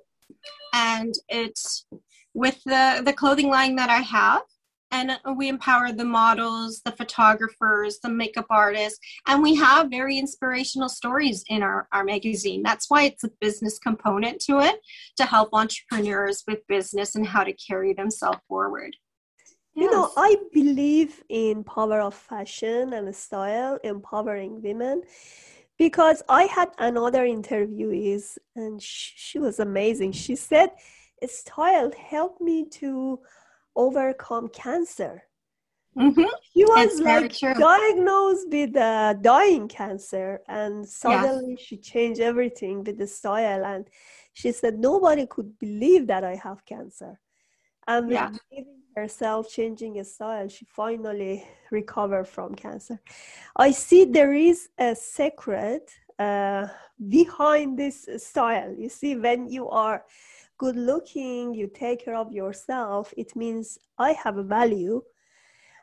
and 0.74 1.14
it's 1.28 1.86
with 2.34 2.62
the, 2.66 3.02
the 3.04 3.14
clothing 3.14 3.50
line 3.50 3.76
that 3.76 3.90
I 3.90 4.00
have 4.00 4.44
and 4.92 5.18
we 5.36 5.48
empower 5.48 5.92
the 5.92 6.06
models, 6.06 6.82
the 6.84 6.92
photographers, 6.92 8.00
the 8.00 8.10
makeup 8.10 8.48
artists, 8.50 9.00
and 9.28 9.44
we 9.44 9.56
have 9.56 9.90
very 9.90 10.18
inspirational 10.18 10.90
stories 10.90 11.44
in 11.50 11.62
our, 11.62 11.88
our 11.92 12.04
magazine. 12.04 12.64
That's 12.64 12.90
why 12.90 13.04
it's 13.04 13.24
a 13.24 13.32
business 13.40 13.78
component 13.80 14.40
to 14.42 14.60
it 14.60 14.80
to 15.18 15.26
help 15.26 15.50
entrepreneurs 15.54 16.44
with 16.48 16.66
business 16.68 17.16
and 17.16 17.26
how 17.26 17.44
to 17.44 17.54
carry 17.54 17.94
themselves 17.94 18.40
forward. 18.48 18.96
Yes. 19.76 19.84
You 19.84 19.92
know, 19.92 20.12
I 20.18 20.38
believe 20.52 21.24
in 21.30 21.64
power 21.64 22.02
of 22.02 22.16
fashion 22.16 22.94
and 22.94 23.16
style, 23.16 23.78
empowering 23.84 24.62
women 24.62 25.04
because 25.78 26.22
I 26.28 26.44
had 26.44 26.70
another 26.78 27.26
interviewee 27.26 28.38
and 28.56 28.82
she 28.82 29.40
was 29.40 29.60
amazing. 29.60 30.12
She 30.12 30.36
said, 30.36 30.72
style 31.26 31.92
helped 31.98 32.42
me 32.42 32.66
to 32.72 33.20
overcome 33.86 34.48
cancer. 34.50 35.24
Mm-hmm. 35.98 36.30
She 36.52 36.64
was 36.66 37.00
like 37.00 37.34
diagnosed 37.58 38.48
with 38.52 38.76
uh, 38.76 39.14
dying 39.14 39.68
cancer, 39.68 40.42
and 40.48 40.88
suddenly 40.88 41.56
yeah. 41.58 41.66
she 41.66 41.78
changed 41.78 42.22
everything 42.22 42.84
with 42.84 42.98
the 42.98 43.08
style. 43.08 43.64
And 43.66 43.84
she 44.34 44.52
said 44.52 44.74
nobody 44.92 45.26
could 45.26 45.50
believe 45.60 46.08
that 46.08 46.24
I 46.24 46.36
have 46.36 46.64
cancer. 46.66 47.20
And 47.88 48.12
yeah. 48.12 48.30
herself 48.96 49.50
changing 49.50 50.00
a 50.00 50.04
style, 50.04 50.48
she 50.48 50.66
finally 50.66 51.44
recovered 51.72 52.28
from 52.28 52.54
cancer. 52.54 52.98
I 53.56 53.72
see 53.72 54.06
there 54.06 54.34
is 54.34 54.70
a 54.78 54.96
secret 54.96 55.86
uh, 56.20 56.68
behind 57.08 57.80
this 57.80 58.08
style. 58.18 58.72
You 58.78 58.90
see, 58.90 59.16
when 59.16 59.50
you 59.50 59.70
are 59.70 60.06
good 60.60 60.76
looking, 60.76 61.56
you 61.56 61.68
take 61.68 62.06
care 62.06 62.16
of 62.16 62.32
yourself, 62.32 63.12
it 63.18 63.36
means 63.36 63.80
I 63.98 64.12
have 64.12 64.38
a 64.38 64.44
value. 64.44 65.02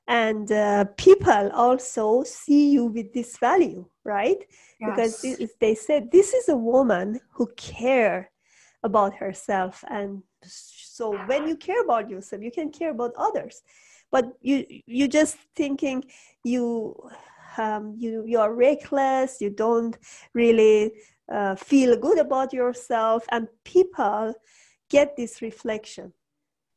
And 0.07 0.53
uh, 0.53 0.85
people 0.97 1.51
also 1.53 2.23
see 2.23 2.71
you 2.71 2.85
with 2.85 3.13
this 3.13 3.39
value, 3.39 3.87
right? 4.05 4.39
Yes. 4.79 4.89
Because 4.89 5.21
this, 5.23 5.51
they 5.59 5.75
said 5.75 6.13
this 6.13 6.33
is 6.33 6.49
a 6.49 6.57
woman 6.57 7.21
who 7.33 7.49
care 7.57 8.31
about 8.85 9.15
herself. 9.15 9.83
And 9.91 10.23
so 10.45 11.17
when 11.27 11.49
you 11.49 11.57
care 11.57 11.83
about 11.83 12.09
yourself, 12.09 12.41
you 12.41 12.53
can 12.53 12.71
care 12.71 12.91
about 12.91 13.15
others. 13.19 13.63
But 14.13 14.25
you 14.41 14.65
you 14.87 15.09
just 15.09 15.37
thinking 15.57 16.05
you 16.45 16.95
um, 17.59 17.97
you 17.99 18.23
you 18.25 18.39
are 18.39 18.55
reckless, 18.55 19.41
you 19.41 19.51
don't 19.51 19.99
really 20.33 20.93
uh, 21.33 21.57
feel 21.57 21.97
good 21.97 22.19
about 22.19 22.53
yourself, 22.53 23.25
and 23.33 23.49
people 23.65 24.35
get 24.91 25.17
this 25.17 25.43
reflection. 25.43 26.13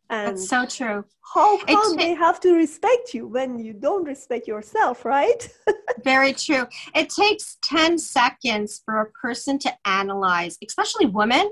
And 0.09 0.29
That's 0.29 0.49
so 0.49 0.65
true. 0.65 1.05
How 1.33 1.63
come 1.65 1.95
they 1.95 2.15
have 2.15 2.39
to 2.39 2.55
respect 2.55 3.13
you 3.13 3.27
when 3.27 3.59
you 3.59 3.73
don't 3.73 4.03
respect 4.03 4.47
yourself, 4.47 5.05
right? 5.05 5.47
very 6.03 6.33
true. 6.33 6.65
It 6.95 7.09
takes 7.09 7.57
10 7.63 7.99
seconds 7.99 8.81
for 8.83 9.01
a 9.01 9.11
person 9.11 9.59
to 9.59 9.73
analyze, 9.85 10.57
especially 10.65 11.05
women. 11.05 11.51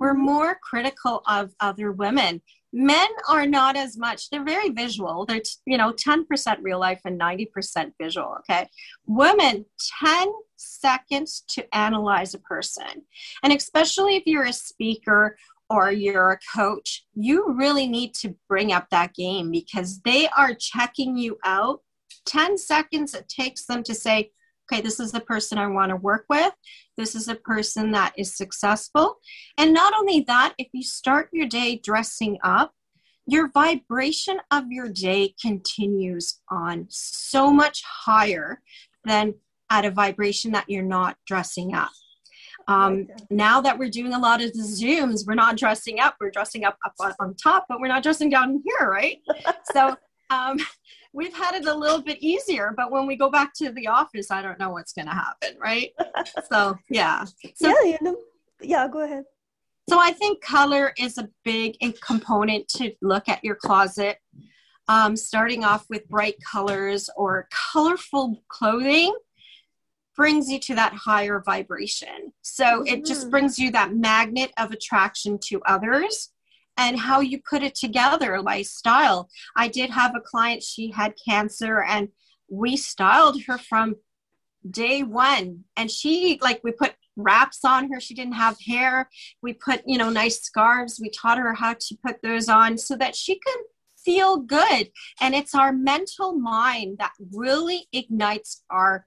We're 0.00 0.14
mm-hmm. 0.14 0.24
more 0.24 0.58
critical 0.60 1.22
of 1.28 1.54
other 1.60 1.92
women. 1.92 2.42
Men 2.72 3.08
are 3.28 3.46
not 3.46 3.76
as 3.76 3.96
much. 3.96 4.30
They're 4.30 4.44
very 4.44 4.70
visual. 4.70 5.26
They're, 5.26 5.42
you 5.66 5.78
know, 5.78 5.92
10% 5.92 6.24
real 6.62 6.80
life 6.80 7.02
and 7.04 7.20
90% 7.20 7.92
visual, 8.00 8.36
okay? 8.40 8.66
Women, 9.06 9.66
10 10.00 10.32
seconds 10.56 11.44
to 11.48 11.76
analyze 11.76 12.34
a 12.34 12.38
person. 12.38 13.04
And 13.42 13.52
especially 13.52 14.16
if 14.16 14.22
you're 14.26 14.46
a 14.46 14.52
speaker 14.52 15.36
or 15.72 15.90
you're 15.90 16.32
a 16.32 16.38
coach, 16.54 17.06
you 17.14 17.54
really 17.56 17.88
need 17.88 18.12
to 18.12 18.36
bring 18.46 18.72
up 18.72 18.88
that 18.90 19.14
game 19.14 19.50
because 19.50 20.00
they 20.02 20.28
are 20.28 20.54
checking 20.54 21.16
you 21.16 21.38
out. 21.44 21.80
10 22.26 22.58
seconds 22.58 23.14
it 23.14 23.26
takes 23.28 23.64
them 23.64 23.82
to 23.82 23.94
say, 23.94 24.30
okay, 24.70 24.82
this 24.82 25.00
is 25.00 25.12
the 25.12 25.20
person 25.20 25.56
I 25.56 25.66
want 25.66 25.88
to 25.88 25.96
work 25.96 26.26
with. 26.28 26.52
This 26.98 27.14
is 27.14 27.26
a 27.28 27.34
person 27.34 27.90
that 27.92 28.12
is 28.18 28.36
successful. 28.36 29.16
And 29.56 29.72
not 29.72 29.94
only 29.94 30.20
that, 30.28 30.52
if 30.58 30.68
you 30.74 30.82
start 30.82 31.30
your 31.32 31.48
day 31.48 31.80
dressing 31.82 32.38
up, 32.44 32.72
your 33.26 33.50
vibration 33.50 34.38
of 34.50 34.64
your 34.68 34.90
day 34.90 35.34
continues 35.40 36.40
on 36.50 36.86
so 36.90 37.50
much 37.50 37.82
higher 38.04 38.60
than 39.04 39.34
at 39.70 39.86
a 39.86 39.90
vibration 39.90 40.52
that 40.52 40.68
you're 40.68 40.82
not 40.82 41.16
dressing 41.26 41.74
up. 41.74 41.92
Um, 42.68 43.08
now 43.30 43.60
that 43.60 43.78
we're 43.78 43.90
doing 43.90 44.14
a 44.14 44.18
lot 44.18 44.42
of 44.42 44.52
the 44.52 44.62
Zooms, 44.62 45.26
we're 45.26 45.34
not 45.34 45.56
dressing 45.56 46.00
up, 46.00 46.16
we're 46.20 46.30
dressing 46.30 46.64
up 46.64 46.76
up 46.84 46.94
on, 47.00 47.12
on 47.20 47.34
top, 47.34 47.66
but 47.68 47.80
we're 47.80 47.88
not 47.88 48.02
dressing 48.02 48.30
down 48.30 48.62
here, 48.64 48.88
right? 48.90 49.18
so 49.72 49.96
um, 50.30 50.58
we've 51.12 51.34
had 51.34 51.54
it 51.54 51.66
a 51.66 51.74
little 51.74 52.02
bit 52.02 52.18
easier, 52.20 52.72
but 52.76 52.90
when 52.90 53.06
we 53.06 53.16
go 53.16 53.30
back 53.30 53.52
to 53.54 53.70
the 53.72 53.86
office, 53.86 54.30
I 54.30 54.42
don't 54.42 54.58
know 54.58 54.70
what's 54.70 54.92
going 54.92 55.06
to 55.06 55.12
happen, 55.12 55.56
right? 55.60 55.90
so, 56.50 56.78
yeah. 56.88 57.24
So, 57.54 57.68
yeah, 57.68 57.82
you 57.84 57.98
know, 58.00 58.16
yeah, 58.60 58.88
go 58.88 59.00
ahead. 59.00 59.24
So 59.88 59.98
I 59.98 60.12
think 60.12 60.40
color 60.42 60.94
is 60.96 61.18
a 61.18 61.28
big 61.44 61.76
component 62.00 62.68
to 62.68 62.92
look 63.02 63.28
at 63.28 63.42
your 63.42 63.56
closet. 63.56 64.18
um, 64.88 65.16
starting 65.16 65.64
off 65.64 65.86
with 65.90 66.08
bright 66.08 66.36
colors 66.50 67.08
or 67.16 67.48
colorful 67.72 68.42
clothing 68.48 69.14
brings 70.16 70.50
you 70.50 70.58
to 70.60 70.74
that 70.74 70.92
higher 70.92 71.42
vibration. 71.44 72.32
So 72.42 72.64
mm-hmm. 72.64 72.86
it 72.86 73.04
just 73.04 73.22
mm-hmm. 73.22 73.30
brings 73.30 73.58
you 73.58 73.70
that 73.72 73.94
magnet 73.94 74.52
of 74.58 74.70
attraction 74.70 75.38
to 75.44 75.62
others 75.66 76.30
and 76.76 76.98
how 76.98 77.20
you 77.20 77.40
put 77.48 77.62
it 77.62 77.74
together 77.74 78.42
by 78.42 78.62
style. 78.62 79.28
I 79.56 79.68
did 79.68 79.90
have 79.90 80.14
a 80.14 80.20
client, 80.20 80.62
she 80.62 80.90
had 80.90 81.14
cancer, 81.26 81.82
and 81.82 82.08
we 82.48 82.76
styled 82.76 83.42
her 83.44 83.58
from 83.58 83.96
day 84.68 85.02
one. 85.02 85.64
And 85.76 85.90
she, 85.90 86.38
like, 86.40 86.60
we 86.62 86.72
put 86.72 86.94
wraps 87.16 87.64
on 87.64 87.92
her. 87.92 88.00
She 88.00 88.14
didn't 88.14 88.34
have 88.34 88.56
hair. 88.66 89.08
We 89.42 89.52
put, 89.52 89.82
you 89.86 89.98
know, 89.98 90.10
nice 90.10 90.40
scarves. 90.40 90.98
We 91.00 91.10
taught 91.10 91.38
her 91.38 91.54
how 91.54 91.74
to 91.74 91.98
put 92.04 92.22
those 92.22 92.48
on 92.48 92.78
so 92.78 92.96
that 92.96 93.16
she 93.16 93.38
could 93.38 93.60
feel 94.02 94.38
good. 94.38 94.90
And 95.20 95.34
it's 95.34 95.54
our 95.54 95.72
mental 95.72 96.32
mind 96.32 96.98
that 96.98 97.12
really 97.32 97.86
ignites 97.92 98.62
our 98.70 99.06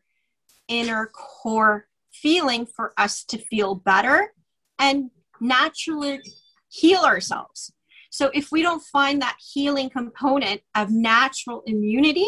inner 0.68 1.08
core 1.08 1.88
feeling 2.12 2.66
for 2.66 2.94
us 2.98 3.24
to 3.26 3.38
feel 3.38 3.76
better 3.76 4.34
and 4.80 5.12
naturally 5.40 6.22
heal 6.70 7.02
ourselves. 7.02 7.72
So 8.10 8.32
if 8.34 8.52
we 8.52 8.62
don't 8.62 8.82
find 8.82 9.22
that 9.22 9.38
healing 9.54 9.90
component 9.90 10.62
of 10.74 10.90
natural 10.90 11.64
immunity, 11.66 12.28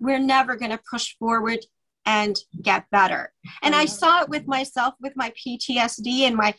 we're 0.00 0.18
never 0.18 0.56
going 0.56 0.70
to 0.70 0.80
push 0.90 1.14
forward 1.18 1.60
and 2.06 2.38
get 2.62 2.88
better. 2.90 3.32
And 3.62 3.74
I 3.74 3.84
saw 3.84 4.22
it 4.22 4.28
with 4.28 4.46
myself 4.46 4.94
with 5.00 5.14
my 5.16 5.32
PTSD 5.32 6.20
and 6.20 6.36
my 6.36 6.54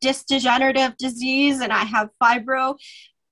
disc 0.00 0.26
degenerative 0.26 0.96
disease, 0.96 1.60
and 1.60 1.72
I 1.72 1.84
have 1.84 2.10
fibro. 2.22 2.76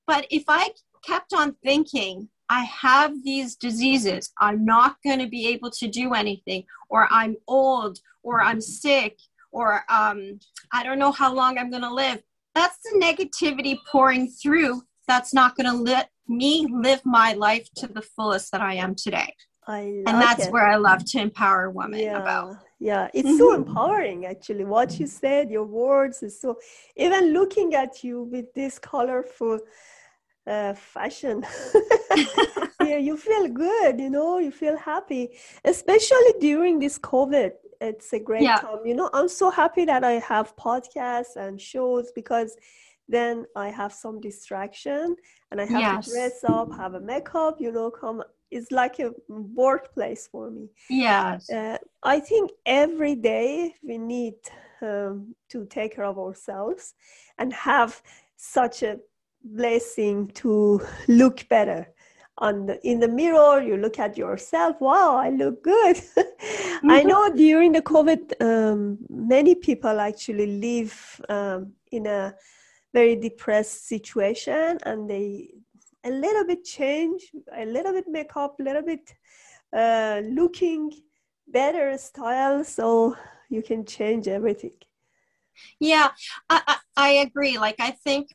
But 0.06 0.26
if 0.30 0.44
I 0.48 0.70
kept 1.04 1.32
on 1.32 1.56
thinking, 1.62 2.28
I 2.50 2.64
have 2.64 3.12
these 3.24 3.56
diseases, 3.56 4.30
I'm 4.40 4.64
not 4.64 4.96
going 5.04 5.18
to 5.18 5.28
be 5.28 5.48
able 5.48 5.70
to 5.72 5.88
do 5.88 6.14
anything, 6.14 6.64
or 6.88 7.08
I'm 7.10 7.36
old, 7.46 7.98
or 8.22 8.40
I'm 8.40 8.60
sick, 8.60 9.18
or 9.52 9.84
um, 9.88 10.38
I 10.72 10.82
don't 10.82 10.98
know 10.98 11.12
how 11.12 11.34
long 11.34 11.58
I'm 11.58 11.70
going 11.70 11.82
to 11.82 11.92
live. 11.92 12.22
That's 12.54 12.78
the 12.84 12.98
negativity 13.00 13.78
pouring 13.90 14.28
through. 14.28 14.82
That's 15.06 15.32
not 15.32 15.56
going 15.56 15.70
to 15.70 15.76
let 15.76 16.10
me 16.26 16.66
live 16.70 17.00
my 17.04 17.32
life 17.34 17.68
to 17.76 17.86
the 17.86 18.02
fullest 18.02 18.52
that 18.52 18.60
I 18.60 18.74
am 18.74 18.94
today. 18.94 19.32
I 19.66 19.80
and 20.06 20.20
that's 20.20 20.46
it. 20.46 20.52
where 20.52 20.66
I 20.66 20.76
love 20.76 21.04
to 21.04 21.20
empower 21.20 21.70
women 21.70 22.00
yeah, 22.00 22.22
about. 22.22 22.56
Yeah, 22.80 23.08
it's 23.12 23.36
so 23.36 23.54
empowering 23.54 24.24
actually. 24.24 24.64
What 24.64 24.98
you 24.98 25.06
said, 25.06 25.50
your 25.50 25.64
words 25.64 26.22
is 26.22 26.40
so 26.40 26.58
even 26.96 27.34
looking 27.34 27.74
at 27.74 28.02
you 28.02 28.22
with 28.22 28.52
this 28.54 28.78
colorful 28.78 29.60
uh, 30.48 30.74
fashion. 30.74 31.44
yeah, 32.82 32.96
you 32.96 33.16
feel 33.16 33.48
good, 33.48 34.00
you 34.00 34.10
know, 34.10 34.38
you 34.38 34.50
feel 34.50 34.76
happy, 34.76 35.30
especially 35.64 36.32
during 36.40 36.78
this 36.78 36.98
COVID. 36.98 37.52
It's 37.80 38.12
a 38.12 38.18
great 38.18 38.42
yeah. 38.42 38.58
time. 38.58 38.84
You 38.84 38.94
know, 38.94 39.10
I'm 39.12 39.28
so 39.28 39.50
happy 39.50 39.84
that 39.84 40.02
I 40.02 40.12
have 40.12 40.56
podcasts 40.56 41.36
and 41.36 41.60
shows 41.60 42.10
because 42.14 42.56
then 43.08 43.46
I 43.54 43.68
have 43.68 43.92
some 43.92 44.20
distraction 44.20 45.16
and 45.50 45.60
I 45.60 45.66
have 45.66 45.80
yes. 45.80 46.06
to 46.06 46.12
dress 46.12 46.44
up, 46.44 46.72
have 46.76 46.94
a 46.94 47.00
makeup, 47.00 47.60
you 47.60 47.70
know, 47.72 47.90
come 47.90 48.22
it's 48.50 48.72
like 48.72 48.98
a 48.98 49.12
workplace 49.28 50.26
for 50.26 50.50
me. 50.50 50.68
Yeah. 50.88 51.38
Uh, 51.54 51.76
I 52.02 52.20
think 52.20 52.50
every 52.64 53.14
day 53.14 53.74
we 53.82 53.98
need 53.98 54.36
um, 54.80 55.34
to 55.50 55.66
take 55.66 55.96
care 55.96 56.04
of 56.04 56.18
ourselves 56.18 56.94
and 57.38 57.52
have 57.52 58.02
such 58.36 58.82
a 58.82 58.98
blessing 59.44 60.28
to 60.34 60.80
look 61.08 61.48
better. 61.48 61.92
On 62.40 62.66
the, 62.66 62.86
in 62.86 63.00
the 63.00 63.08
mirror, 63.08 63.60
you 63.60 63.76
look 63.76 63.98
at 63.98 64.16
yourself. 64.16 64.80
Wow, 64.80 65.16
I 65.16 65.30
look 65.30 65.64
good. 65.64 65.96
mm-hmm. 66.16 66.90
I 66.90 67.02
know 67.02 67.34
during 67.34 67.72
the 67.72 67.82
COVID, 67.82 68.40
um, 68.40 68.98
many 69.08 69.56
people 69.56 69.98
actually 69.98 70.60
live 70.60 71.20
um, 71.28 71.72
in 71.90 72.06
a 72.06 72.34
very 72.94 73.16
depressed 73.16 73.88
situation, 73.88 74.78
and 74.84 75.10
they 75.10 75.50
a 76.04 76.10
little 76.10 76.44
bit 76.44 76.64
change, 76.64 77.32
a 77.56 77.66
little 77.66 77.92
bit 77.92 78.06
makeup, 78.08 78.58
a 78.60 78.62
little 78.62 78.82
bit 78.82 79.14
uh, 79.76 80.20
looking 80.24 80.92
better 81.48 81.96
style, 81.98 82.64
so 82.64 83.16
you 83.48 83.62
can 83.62 83.84
change 83.84 84.28
everything. 84.28 84.72
Yeah, 85.80 86.10
I, 86.48 86.62
I, 86.66 86.76
I 86.96 87.08
agree. 87.26 87.58
Like 87.58 87.76
I 87.80 87.90
think, 87.90 88.30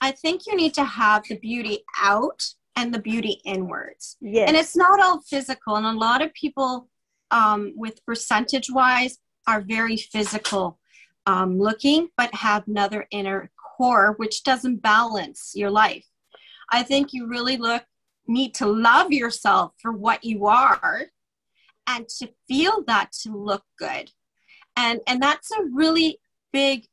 I 0.00 0.12
think 0.12 0.46
you 0.46 0.56
need 0.56 0.74
to 0.74 0.84
have 0.84 1.24
the 1.28 1.38
beauty 1.38 1.84
out 2.00 2.42
and 2.76 2.92
the 2.92 2.98
beauty 2.98 3.40
inwards. 3.44 4.16
Yeah, 4.20 4.44
and 4.44 4.56
it's 4.56 4.76
not 4.76 5.00
all 5.00 5.20
physical. 5.20 5.76
And 5.76 5.86
a 5.86 5.92
lot 5.92 6.22
of 6.22 6.32
people, 6.34 6.88
um, 7.30 7.72
with 7.76 8.04
percentage 8.04 8.70
wise, 8.70 9.18
are 9.46 9.60
very 9.60 9.96
physical 9.96 10.78
um, 11.26 11.58
looking, 11.58 12.08
but 12.16 12.34
have 12.34 12.66
another 12.66 13.06
inner 13.10 13.50
core 13.76 14.14
which 14.16 14.42
doesn't 14.42 14.82
balance 14.82 15.52
your 15.54 15.70
life. 15.70 16.06
I 16.70 16.82
think 16.82 17.12
you 17.12 17.26
really 17.26 17.56
look 17.56 17.84
need 18.28 18.54
to 18.54 18.66
love 18.66 19.12
yourself 19.12 19.72
for 19.80 19.92
what 19.92 20.24
you 20.24 20.46
are 20.46 21.06
and 21.86 22.08
to 22.08 22.28
feel 22.48 22.82
that 22.86 23.12
to 23.12 23.36
look 23.36 23.62
good. 23.78 24.10
And 24.76 25.00
and 25.06 25.22
that's 25.22 25.50
a 25.52 25.64
really 25.72 26.18
big 26.52 26.86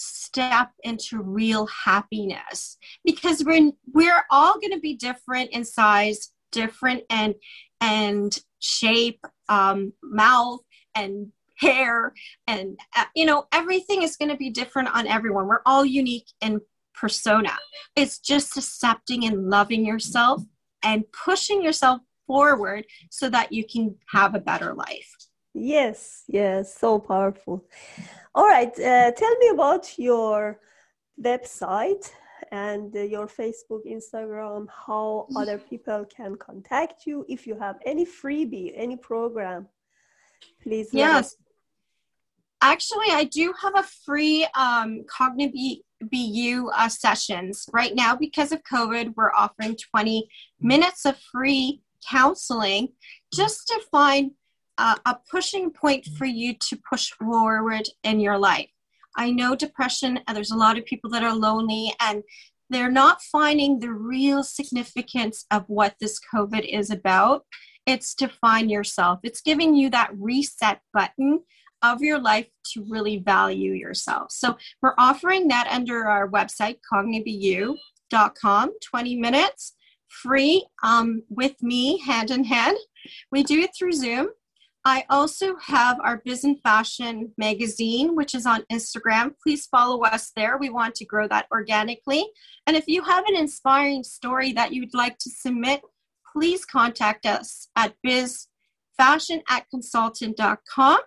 step 0.00 0.70
into 0.82 1.20
real 1.22 1.66
happiness 1.66 2.78
because 3.04 3.44
we're 3.44 3.70
we're 3.92 4.24
all 4.30 4.54
going 4.58 4.72
to 4.72 4.80
be 4.80 4.96
different 4.96 5.50
in 5.50 5.64
size, 5.64 6.32
different 6.52 7.04
and 7.10 7.34
and 7.80 8.38
shape, 8.60 9.24
um, 9.48 9.92
mouth 10.02 10.60
and 10.94 11.32
hair 11.58 12.14
and 12.46 12.78
uh, 12.96 13.04
you 13.14 13.26
know 13.26 13.44
everything 13.52 14.02
is 14.02 14.16
going 14.16 14.30
to 14.30 14.36
be 14.36 14.48
different 14.48 14.88
on 14.96 15.06
everyone 15.06 15.46
we're 15.46 15.60
all 15.66 15.84
unique 15.84 16.28
in 16.40 16.58
persona. 16.94 17.56
It's 17.96 18.18
just 18.18 18.56
accepting 18.56 19.24
and 19.24 19.48
loving 19.48 19.84
yourself 19.84 20.42
and 20.82 21.04
pushing 21.12 21.62
yourself 21.62 22.00
forward 22.26 22.84
so 23.10 23.28
that 23.30 23.52
you 23.52 23.64
can 23.66 23.96
have 24.12 24.34
a 24.34 24.40
better 24.40 24.74
life. 24.74 25.14
Yes, 25.52 26.24
yes, 26.28 26.76
so 26.76 26.98
powerful. 26.98 27.64
All 28.34 28.46
right, 28.46 28.72
uh, 28.78 29.10
tell 29.10 29.36
me 29.36 29.48
about 29.48 29.98
your 29.98 30.60
website 31.20 32.10
and 32.52 32.94
uh, 32.96 33.00
your 33.00 33.26
Facebook, 33.26 33.84
Instagram, 33.86 34.66
how 34.86 35.26
other 35.36 35.58
people 35.58 36.04
can 36.04 36.36
contact 36.36 37.06
you. 37.06 37.24
If 37.28 37.46
you 37.46 37.58
have 37.58 37.76
any 37.84 38.06
freebie, 38.06 38.72
any 38.74 38.96
program, 38.96 39.68
please. 40.62 40.90
Yes. 40.92 41.36
Actually, 42.62 43.06
I 43.10 43.24
do 43.24 43.54
have 43.60 43.74
a 43.74 43.82
free 44.04 44.46
um, 44.54 45.04
cognitive 45.08 45.82
BU 46.02 46.70
uh, 46.74 46.88
sessions. 46.88 47.66
Right 47.72 47.94
now, 47.94 48.14
because 48.14 48.52
of 48.52 48.62
COVID, 48.64 49.14
we're 49.16 49.32
offering 49.32 49.76
20 49.76 50.28
minutes 50.60 51.06
of 51.06 51.18
free 51.32 51.80
counseling 52.06 52.88
just 53.32 53.66
to 53.68 53.80
find 53.90 54.32
uh, 54.80 54.96
a 55.04 55.16
pushing 55.30 55.70
point 55.70 56.06
for 56.16 56.24
you 56.24 56.54
to 56.54 56.80
push 56.88 57.10
forward 57.10 57.86
in 58.02 58.18
your 58.18 58.38
life. 58.38 58.70
I 59.14 59.30
know 59.30 59.54
depression, 59.54 60.20
there's 60.32 60.52
a 60.52 60.56
lot 60.56 60.78
of 60.78 60.86
people 60.86 61.10
that 61.10 61.22
are 61.22 61.34
lonely 61.34 61.92
and 62.00 62.22
they're 62.70 62.90
not 62.90 63.20
finding 63.20 63.78
the 63.78 63.92
real 63.92 64.42
significance 64.42 65.44
of 65.50 65.64
what 65.66 65.96
this 66.00 66.18
COVID 66.32 66.66
is 66.66 66.88
about. 66.90 67.44
It's 67.84 68.14
to 68.16 68.28
find 68.28 68.70
yourself, 68.70 69.20
it's 69.22 69.42
giving 69.42 69.74
you 69.74 69.90
that 69.90 70.12
reset 70.16 70.80
button 70.94 71.42
of 71.82 72.00
your 72.00 72.18
life 72.18 72.46
to 72.72 72.86
really 72.88 73.18
value 73.18 73.72
yourself. 73.72 74.30
So 74.30 74.56
we're 74.80 74.94
offering 74.96 75.48
that 75.48 75.68
under 75.70 76.06
our 76.06 76.26
website, 76.28 76.78
cognibu.com, 76.90 78.70
20 78.82 79.16
minutes 79.16 79.74
free 80.08 80.66
um, 80.82 81.22
with 81.28 81.62
me 81.62 81.98
hand 82.00 82.30
in 82.30 82.44
hand. 82.44 82.76
We 83.30 83.42
do 83.42 83.60
it 83.60 83.70
through 83.76 83.92
Zoom. 83.92 84.28
I 84.84 85.04
also 85.10 85.56
have 85.56 86.00
our 86.00 86.22
Biz 86.24 86.44
and 86.44 86.60
Fashion 86.62 87.32
magazine, 87.36 88.16
which 88.16 88.34
is 88.34 88.46
on 88.46 88.64
Instagram. 88.72 89.34
Please 89.42 89.66
follow 89.66 90.02
us 90.04 90.32
there. 90.34 90.56
We 90.56 90.70
want 90.70 90.94
to 90.96 91.04
grow 91.04 91.28
that 91.28 91.46
organically. 91.52 92.24
And 92.66 92.76
if 92.76 92.84
you 92.86 93.02
have 93.02 93.24
an 93.26 93.36
inspiring 93.36 94.04
story 94.04 94.52
that 94.52 94.72
you'd 94.72 94.94
like 94.94 95.18
to 95.18 95.30
submit, 95.30 95.82
please 96.32 96.64
contact 96.64 97.26
us 97.26 97.68
at 97.76 97.94
bizfashion 98.06 99.42
at 99.48 99.68
consultant.com 99.70 101.00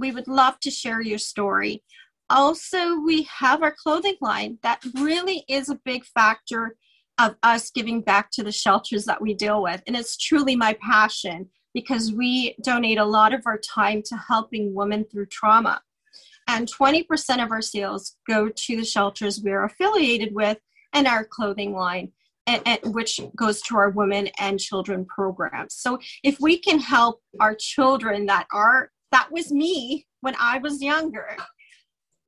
we 0.00 0.10
would 0.10 0.26
love 0.26 0.58
to 0.60 0.70
share 0.70 1.00
your 1.00 1.18
story. 1.18 1.84
Also, 2.30 2.98
we 3.00 3.24
have 3.24 3.62
our 3.62 3.74
clothing 3.82 4.16
line 4.20 4.58
that 4.62 4.82
really 4.94 5.44
is 5.48 5.68
a 5.68 5.80
big 5.84 6.04
factor 6.04 6.76
of 7.18 7.36
us 7.42 7.70
giving 7.70 8.00
back 8.00 8.30
to 8.32 8.42
the 8.42 8.52
shelters 8.52 9.04
that 9.04 9.20
we 9.20 9.34
deal 9.34 9.62
with. 9.62 9.82
And 9.86 9.94
it's 9.94 10.16
truly 10.16 10.56
my 10.56 10.76
passion 10.80 11.50
because 11.74 12.12
we 12.12 12.56
donate 12.62 12.98
a 12.98 13.04
lot 13.04 13.32
of 13.32 13.42
our 13.46 13.58
time 13.58 14.02
to 14.06 14.16
helping 14.16 14.74
women 14.74 15.04
through 15.04 15.26
trauma. 15.26 15.80
And 16.48 16.70
20% 16.70 17.42
of 17.42 17.52
our 17.52 17.62
sales 17.62 18.16
go 18.26 18.48
to 18.48 18.76
the 18.76 18.84
shelters 18.84 19.40
we're 19.40 19.64
affiliated 19.64 20.34
with 20.34 20.58
and 20.92 21.06
our 21.06 21.24
clothing 21.24 21.72
line. 21.74 22.12
and, 22.46 22.62
and, 22.66 22.94
which 22.94 23.20
goes 23.36 23.60
to 23.62 23.76
our 23.76 23.90
women 23.90 24.28
and 24.38 24.58
children 24.58 25.04
programs. 25.04 25.74
So 25.74 26.00
if 26.24 26.40
we 26.40 26.58
can 26.58 26.80
help 26.80 27.20
our 27.38 27.54
children 27.54 28.26
that 28.26 28.46
are 28.52 28.90
that 29.12 29.30
was 29.30 29.52
me 29.52 30.06
when 30.20 30.34
I 30.40 30.58
was 30.58 30.82
younger 30.82 31.36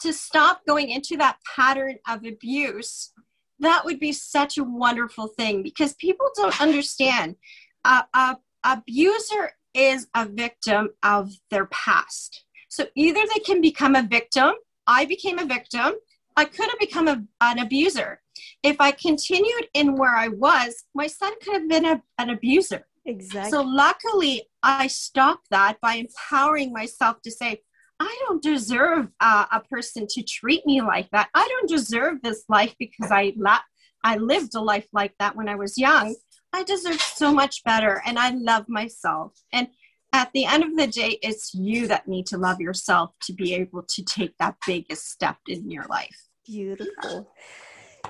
to 0.01 0.13
stop 0.13 0.63
going 0.67 0.91
into 0.91 1.17
that 1.17 1.39
pattern 1.57 1.97
of 2.09 2.25
abuse, 2.25 3.13
that 3.61 3.85
would 3.85 4.01
be 4.01 4.13
such 4.13 4.59
a 4.59 4.65
wonderful 4.65 5.29
thing 5.29 5.63
because 5.63 5.95
people 5.95 6.29
don't 6.37 6.61
understand. 6.61 7.37
Uh, 7.85 8.03
a 8.15 8.37
abuser 8.65 9.53
is 9.75 10.09
a 10.15 10.27
victim 10.27 10.91
of 11.03 11.31
their 11.51 11.67
past. 11.67 12.45
So 12.69 12.87
either 12.95 13.21
they 13.33 13.41
can 13.41 13.61
become 13.61 13.95
a 13.95 14.03
victim. 14.03 14.53
I 14.87 15.05
became 15.05 15.39
a 15.39 15.47
victim. 15.47 15.93
I 16.37 16.45
could 16.47 16.69
have 16.69 16.79
become 16.79 17.09
a, 17.09 17.23
an 17.41 17.59
abuser. 17.59 18.21
If 18.63 18.81
I 18.81 18.93
continued 18.93 19.69
in 19.75 19.97
where 19.97 20.17
I 20.17 20.29
was, 20.29 20.85
my 20.95 21.07
son 21.07 21.33
could 21.43 21.55
have 21.55 21.69
been 21.69 21.85
a, 21.85 22.03
an 22.19 22.31
abuser. 22.31 22.87
Exactly. 23.05 23.51
So 23.51 23.63
luckily, 23.63 24.45
I 24.63 24.87
stopped 24.87 25.49
that 25.51 25.81
by 25.81 25.95
empowering 25.95 26.73
myself 26.73 27.21
to 27.23 27.31
say, 27.31 27.61
I 28.01 28.17
don't 28.27 28.43
deserve 28.43 29.09
uh, 29.21 29.47
a 29.53 29.61
person 29.61 30.07
to 30.11 30.23
treat 30.23 30.65
me 30.67 30.81
like 30.81 31.11
that. 31.11 31.29
I 31.35 31.47
don't 31.49 31.69
deserve 31.69 32.23
this 32.23 32.45
life 32.49 32.75
because 32.79 33.11
I 33.11 33.33
la- 33.37 33.61
I 34.03 34.17
lived 34.17 34.55
a 34.55 34.61
life 34.61 34.89
like 34.93 35.15
that 35.19 35.37
when 35.37 35.49
I 35.49 35.55
was 35.55 35.79
young. 35.79 36.17
I 36.53 36.65
deserve 36.65 37.01
so 37.01 37.33
much 37.33 37.65
better, 37.65 38.03
and 38.07 38.19
I 38.19 38.31
love 38.31 38.69
myself. 38.69 39.33
And 39.53 39.69
at 40.13 40.31
the 40.35 40.45
end 40.45 40.63
of 40.65 40.77
the 40.77 40.87
day, 40.87 41.19
it's 41.23 41.55
you 41.55 41.87
that 41.89 42.07
need 42.07 42.27
to 42.27 42.39
love 42.39 42.61
yourself 42.61 43.11
to 43.23 43.33
be 43.33 43.55
able 43.55 43.83
to 43.85 44.05
take 44.05 44.37
that 44.39 44.57
biggest 44.67 45.11
step 45.11 45.39
in 45.49 45.71
your 45.71 45.85
life. 45.89 46.29
Beautiful. 46.47 47.33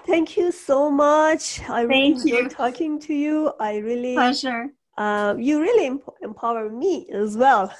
Thank 0.07 0.37
you 0.37 0.50
so 0.50 0.90
much. 0.90 1.61
I 1.68 1.83
really 1.83 2.14
Thank 2.14 2.24
you. 2.26 2.48
talking 2.48 2.98
to 3.00 3.14
you. 3.14 3.52
I 3.61 3.76
really 3.76 4.14
pleasure. 4.14 4.68
Uh, 4.98 5.35
you 5.38 5.61
really 5.61 5.87
emp- 5.87 6.14
empower 6.22 6.68
me 6.68 7.09
as 7.12 7.37
well. 7.37 7.72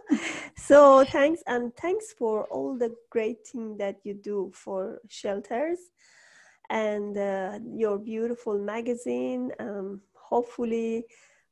so 0.56 1.04
thanks 1.04 1.42
and 1.46 1.74
thanks 1.76 2.12
for 2.18 2.44
all 2.44 2.76
the 2.76 2.94
great 3.10 3.46
thing 3.46 3.76
that 3.76 3.96
you 4.02 4.14
do 4.14 4.50
for 4.54 5.00
shelters 5.08 5.78
and 6.70 7.16
uh, 7.16 7.58
your 7.74 7.98
beautiful 7.98 8.58
magazine. 8.58 9.52
Um, 9.58 10.00
hopefully, 10.14 11.04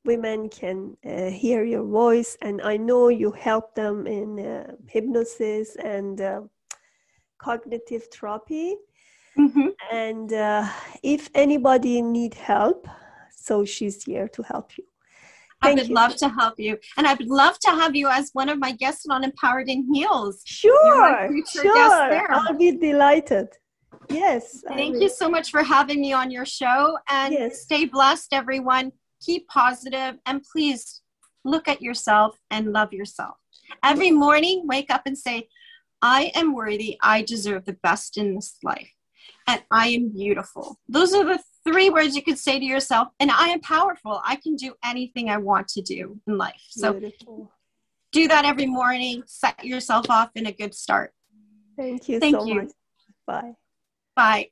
women 0.05 0.49
can 0.49 0.97
uh, 1.05 1.31
hear 1.31 1.65
your 1.65 1.85
voice, 1.85 2.37
and 2.43 2.61
I 2.63 2.77
know 2.77 3.09
you 3.09 3.31
help 3.33 3.75
them 3.75 4.07
in 4.07 4.39
uh, 4.39 4.73
hypnosis 4.89 5.77
and 5.77 6.21
uh, 6.21 6.41
cognitive 7.39 8.05
therapy. 8.13 8.77
Mm-hmm. 9.39 9.69
And 9.93 10.33
uh, 10.33 10.69
if 11.03 11.29
anybody 11.35 12.01
need 12.03 12.35
help, 12.35 12.89
so 13.31 13.65
she's 13.65 14.05
here 14.05 14.29
to 14.29 14.43
help 14.43 14.79
you. 14.79 14.85
Thank 15.63 15.79
I 15.79 15.83
would 15.83 15.89
you. 15.89 15.95
love 15.95 16.17
to 16.17 16.29
help 16.29 16.55
you. 16.59 16.79
And 16.97 17.07
I 17.07 17.15
would 17.15 17.29
love 17.29 17.59
to 17.61 17.71
have 17.71 17.97
you 17.97 18.09
as 18.09 18.31
one 18.35 18.49
of 18.49 18.59
my 18.59 18.73
guests 18.73 19.07
on 19.09 19.25
Empowered 19.25 19.69
in 19.69 19.87
Heels. 19.93 20.43
Sure. 20.45 21.31
Sure. 21.51 22.33
I'll 22.33 22.55
be 22.55 22.73
delighted. 22.73 23.49
Yes. 24.11 24.63
Thank 24.67 25.01
you 25.01 25.09
so 25.09 25.29
much 25.29 25.51
for 25.51 25.63
having 25.63 26.01
me 26.01 26.13
on 26.13 26.31
your 26.31 26.47
show. 26.47 26.99
And 27.09 27.33
yes. 27.33 27.63
stay 27.63 27.87
blessed, 27.87 28.33
everyone. 28.33 28.93
Keep 29.21 29.49
positive 29.49 30.19
and 30.27 30.43
please 30.43 31.03
look 31.45 31.69
at 31.69 31.81
yourself 31.81 32.39
and 32.51 32.73
love 32.73 32.93
yourself. 32.93 33.37
Every 33.83 34.11
morning, 34.11 34.67
wake 34.67 34.91
up 34.91 35.03
and 35.07 35.17
say, 35.17 35.49
I 36.03 36.31
am 36.35 36.55
worthy. 36.55 36.99
I 37.03 37.23
deserve 37.23 37.65
the 37.65 37.77
best 37.83 38.17
in 38.17 38.35
this 38.35 38.59
life. 38.63 38.91
And 39.47 39.63
I 39.71 39.89
am 39.89 40.11
beautiful. 40.11 40.79
Those 40.89 41.15
are 41.15 41.25
the 41.25 41.41
three 41.65 41.91
words 41.91 42.15
you 42.15 42.23
could 42.23 42.39
say 42.39 42.59
to 42.59 42.65
yourself. 42.65 43.09
And 43.19 43.31
I 43.31 43.49
am 43.49 43.61
powerful. 43.61 44.21
I 44.25 44.37
can 44.37 44.57
do 44.57 44.75
anything 44.85 45.31
I 45.31 45.39
want 45.39 45.69
to 45.69 45.83
do 45.83 46.21
in 46.27 46.37
life. 46.37 46.63
So 46.71 46.93
Beautiful. 46.93 47.51
do 48.13 48.29
that 48.29 48.45
every 48.45 48.67
morning. 48.67 49.23
Set 49.27 49.65
yourself 49.65 50.11
off 50.11 50.31
in 50.35 50.47
a 50.47 50.53
good 50.53 50.75
start. 50.75 51.13
Thank 51.77 52.09
you 52.09 52.21
Thank 52.21 52.37
so 52.37 52.45
you. 52.45 52.55
much. 52.55 52.73
Bye. 53.27 53.55
Bye. 54.17 54.51